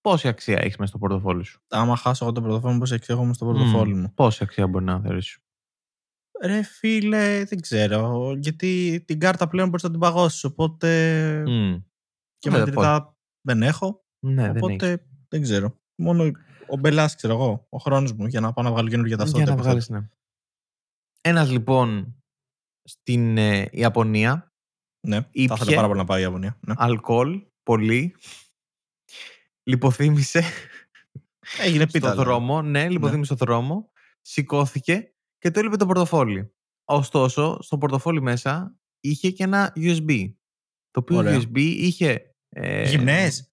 [0.00, 3.32] πόση αξία έχεις μέσα στο πορτοφόλι σου; Άμα χάσω εγώ το πορτοφόλι μου, πώ εξέχομαι
[3.34, 4.00] στο πορτοφόλι Μμμ.
[4.00, 5.38] μου; Πόση αξία μπορεί να θεωρήσεις;
[6.42, 8.32] Ρε φίλε, δεν ξέρω.
[8.38, 10.44] Γιατί την κάρτα πλέον μπορείς να την παγώσεις.
[10.44, 10.88] Οπότε.
[11.46, 11.76] Μμ.
[12.38, 14.04] και Βέβαια, μετρητά δεν έχω.
[14.26, 15.06] Ναι, δεν οπότε έχεις.
[15.28, 15.80] δεν, ξέρω.
[16.02, 16.24] Μόνο
[16.68, 19.50] ο μπελάς, ξέρω εγώ, ο χρόνος μου για να πάω να βγάλω καινούργια Για ταυτότητα.
[19.54, 19.84] να υποθέτω.
[19.84, 20.08] βγάλεις, ναι.
[21.20, 22.17] Ένας λοιπόν
[22.88, 24.52] στην ε, Ιαπωνία,
[25.06, 25.54] Ναι, θα Ήπιε.
[25.54, 26.58] ήθελα πάρα πολύ να πάω η Ιαπωνία.
[26.66, 26.74] Ναι.
[26.76, 28.14] αλκοόλ, πολύ,
[29.62, 30.42] λιποθύμησε
[31.60, 31.98] Έγινε πίτα.
[31.98, 32.28] στο δηλαδή.
[32.28, 36.52] δρόμο, ναι, λιποθύμησε στο δρόμο, σηκώθηκε και του έλειπε το πορτοφόλι.
[36.84, 40.32] Ωστόσο, στο πορτοφόλι μέσα είχε και ένα USB.
[40.90, 41.38] Το οποίο Ωραία.
[41.40, 42.34] USB είχε...
[42.48, 43.52] Ε, Γυμνές.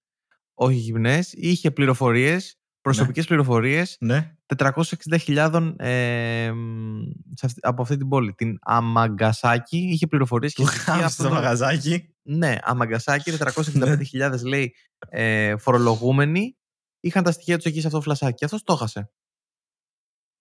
[0.54, 4.36] Όχι γυμνές, είχε πληροφορίες, προσωπικές πληροφορίες Ναι.
[4.56, 7.02] 460.000 ε, μ,
[7.34, 8.34] σε αυτή- από αυτή την πόλη.
[8.34, 12.15] Την Αμαγκασάκη είχε πληροφορίες και Του στοιχεία χάψε από το το- μαγαζάκι.
[12.21, 14.74] Ναι, Αμαγκασάκη, 465.000 λέει
[15.10, 16.58] ε, φορολογούμενοι
[17.00, 18.34] είχαν τα στοιχεία τους εκεί σε αυτό το φλασάκι.
[18.36, 19.12] Και αυτός το έχασε.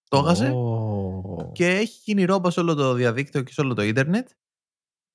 [0.09, 1.50] Το έχασε Ω.
[1.54, 4.28] και έχει γίνει ρόμπα σε όλο το διαδίκτυο και σε όλο το ίντερνετ.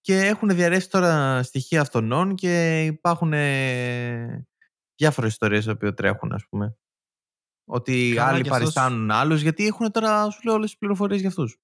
[0.02, 4.48] Και έχουν διαρρεύσει τώρα στοιχεία αυτονών και υπάρχουν ε,
[4.96, 6.78] διάφορες ιστορίες οι οποίες τρέχουν, ας πούμε.
[7.72, 11.20] Ότι Καλά, άλλοι κι αυτός- παριστάνουν άλλους γιατί έχουν τώρα, σου λέω, όλες τις πληροφορίες
[11.20, 11.58] για αυτούς.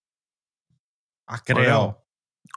[1.23, 1.57] Ακραίο.
[1.79, 2.05] Ωραίο.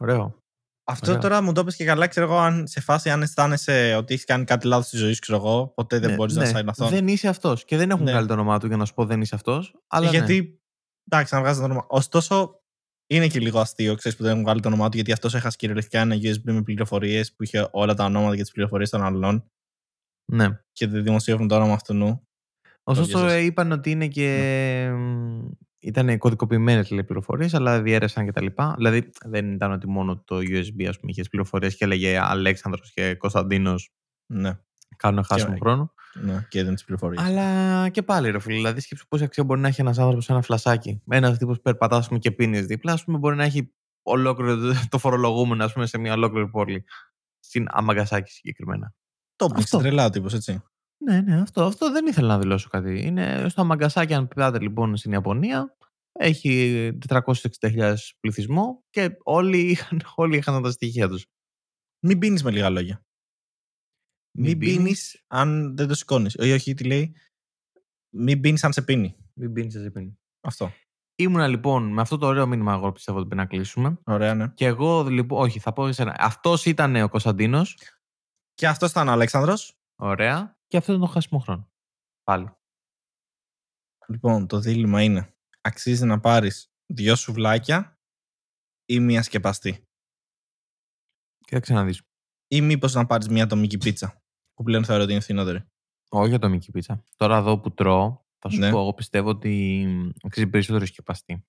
[0.01, 0.43] Ωραίο.
[0.85, 1.23] Αυτό Ωραίο.
[1.23, 4.25] τώρα μου το είπες και καλά, ξέρω εγώ, αν σε φάση αν αισθάνεσαι ότι έχεις
[4.25, 6.65] κάνει κάτι λάθος στη ζωή σου, ξέρω εγώ, ποτέ δεν Ναι, μπορείς ναι, να είσαι
[6.69, 6.89] αυτό.
[6.89, 7.65] Δεν είσαι αυτός.
[7.65, 8.11] Και δεν έχουν Ναι.
[8.11, 9.75] βγάλει το όνομά του για να σου πω δεν είσαι αυτός.
[9.87, 10.17] Αλλά ναι.
[10.17, 10.63] γιατί.
[11.11, 11.87] Εντάξει, να βγάζεις το όνομα.
[11.89, 12.63] Ωστόσο,
[13.07, 15.57] είναι και λίγο αστείο, ξέρεις που δεν έχουν βγάλει το όνομά του, γιατί αυτός έχασε
[15.57, 19.51] κυριολεκτικά ένα USB με πληροφορίες που είχε όλα τα ονόματα και τις πληροφορίες των άλλων
[20.33, 20.49] ναι.
[20.73, 22.28] και δεν δημοσιεύουν το όνομα αυτού νου.
[22.91, 23.35] Ωστόσο, διαζώσει.
[23.37, 24.91] ε, είπαν ότι είναι και.
[24.97, 25.49] μ,
[25.81, 28.75] Ήταν κωδικοποιημένες πληροφορίες, αλλά διέρεσαν και τα λοιπά.
[28.77, 33.15] Δηλαδή, δεν ήταν ότι μόνο το USB ας πούμε, είχες πληροφορίες και έλεγε Αλέξανδρος και
[33.15, 33.93] Κωνσταντίνος
[34.27, 34.59] Ναι,
[34.97, 35.93] κάνουν χάσιμο Και- χρόνο.
[36.23, 37.23] ναι και δεν τις πληροφορίες.
[37.25, 40.33] Αλλά και πάλι, ρε φίλε, δηλαδή σκέψου πόση αξία μπορεί να έχει ένας άνθρωπος σε
[40.33, 41.03] ένα φλασάκι.
[41.11, 43.73] Ένας τύπος που περπατάς ας πούμε, και πίνεις δίπλα, ας πούμε, μπορεί να έχει
[44.03, 46.85] ολόκληρο το- το φορολογούμενο ας πούμε, σε μια ολόκληρη πόλη.
[47.41, 48.95] Στην Αμαγκασάκη συγκεκριμένα.
[49.37, 49.79] Το που αυτό.
[49.79, 50.63] τρελά ο τύπος, έτσι.
[51.05, 53.07] Ναι, ναι, αυτό, αυτό δεν ήθελα να δηλώσω κάτι.
[53.07, 55.77] Είναι στο Αμαγκασάκη, αν πάτε λοιπόν στην Ιαπωνία,
[56.13, 61.27] έχει 460.000 πληθυσμό και όλοι είχαν, όλοι είχαν τα στοιχεία τους.
[62.07, 63.03] Μην πίνεις με λίγα λόγια.
[64.39, 65.25] Μην Μην πίνεις πίνεις.
[65.27, 66.37] αν δεν το σηκώνεις.
[66.37, 67.15] Όχι, όχι, τι λέει.
[68.17, 69.17] Μην πίνεις αν σε πίνει.
[69.35, 70.19] Μην πίνεις, δεν πίνει.
[70.41, 70.73] Αυτό.
[71.17, 73.99] Ήμουνα λοιπόν με αυτό το ωραίο μήνυμα, εγώ πιστεύω ότι πρέπει να κλείσουμε.
[74.05, 74.49] Ωραία, ναι.
[74.49, 76.17] Και εγώ λοιπόν, όχι, θα πω εσένα.
[76.19, 77.79] Αυτός ήταν ο Κωνσταντίνος.
[78.55, 79.77] Και αυτός ήταν ο Αλέξανδρος.
[79.97, 80.58] Ωραία.
[80.69, 81.71] Και αυτό ήταν το χάσιμο χρόνο.
[82.23, 82.51] Πάλι.
[84.09, 87.99] Λοιπόν, το δίλημα είναι αξίζει να πάρεις δυο σουβλάκια
[88.85, 89.87] ή μία σκεπαστή;
[91.45, 92.03] Κοίταξε να δεις.
[92.49, 94.23] Ή μήπως να πάρεις μια ατομική πίτσα,
[94.55, 95.65] που πλέον θεωρώ ότι είναι φθηνότερη;
[96.09, 97.05] Όχι ατομική πίτσα.
[97.17, 98.71] Τώρα εδώ που τρώω, θα σου Ναι.
[98.71, 99.87] πω, εγώ πιστεύω ότι
[100.25, 101.47] αξίζει περισσότερο σκεπαστή.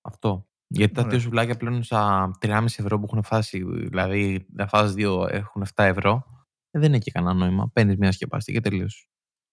[0.00, 0.48] Αυτό.
[0.66, 1.12] Γιατί τα Ωραία.
[1.12, 5.84] δύο σουβλάκια πλέον στα 3,5 ευρώ που έχουν φτάσει, δηλαδή να φας δύο έχουν 7
[5.84, 6.37] ευρώ, ε,
[6.78, 7.70] δεν έχει κανένα νόημα.
[7.72, 9.06] Παίρνεις μια σκεπαστή και τελείωσε.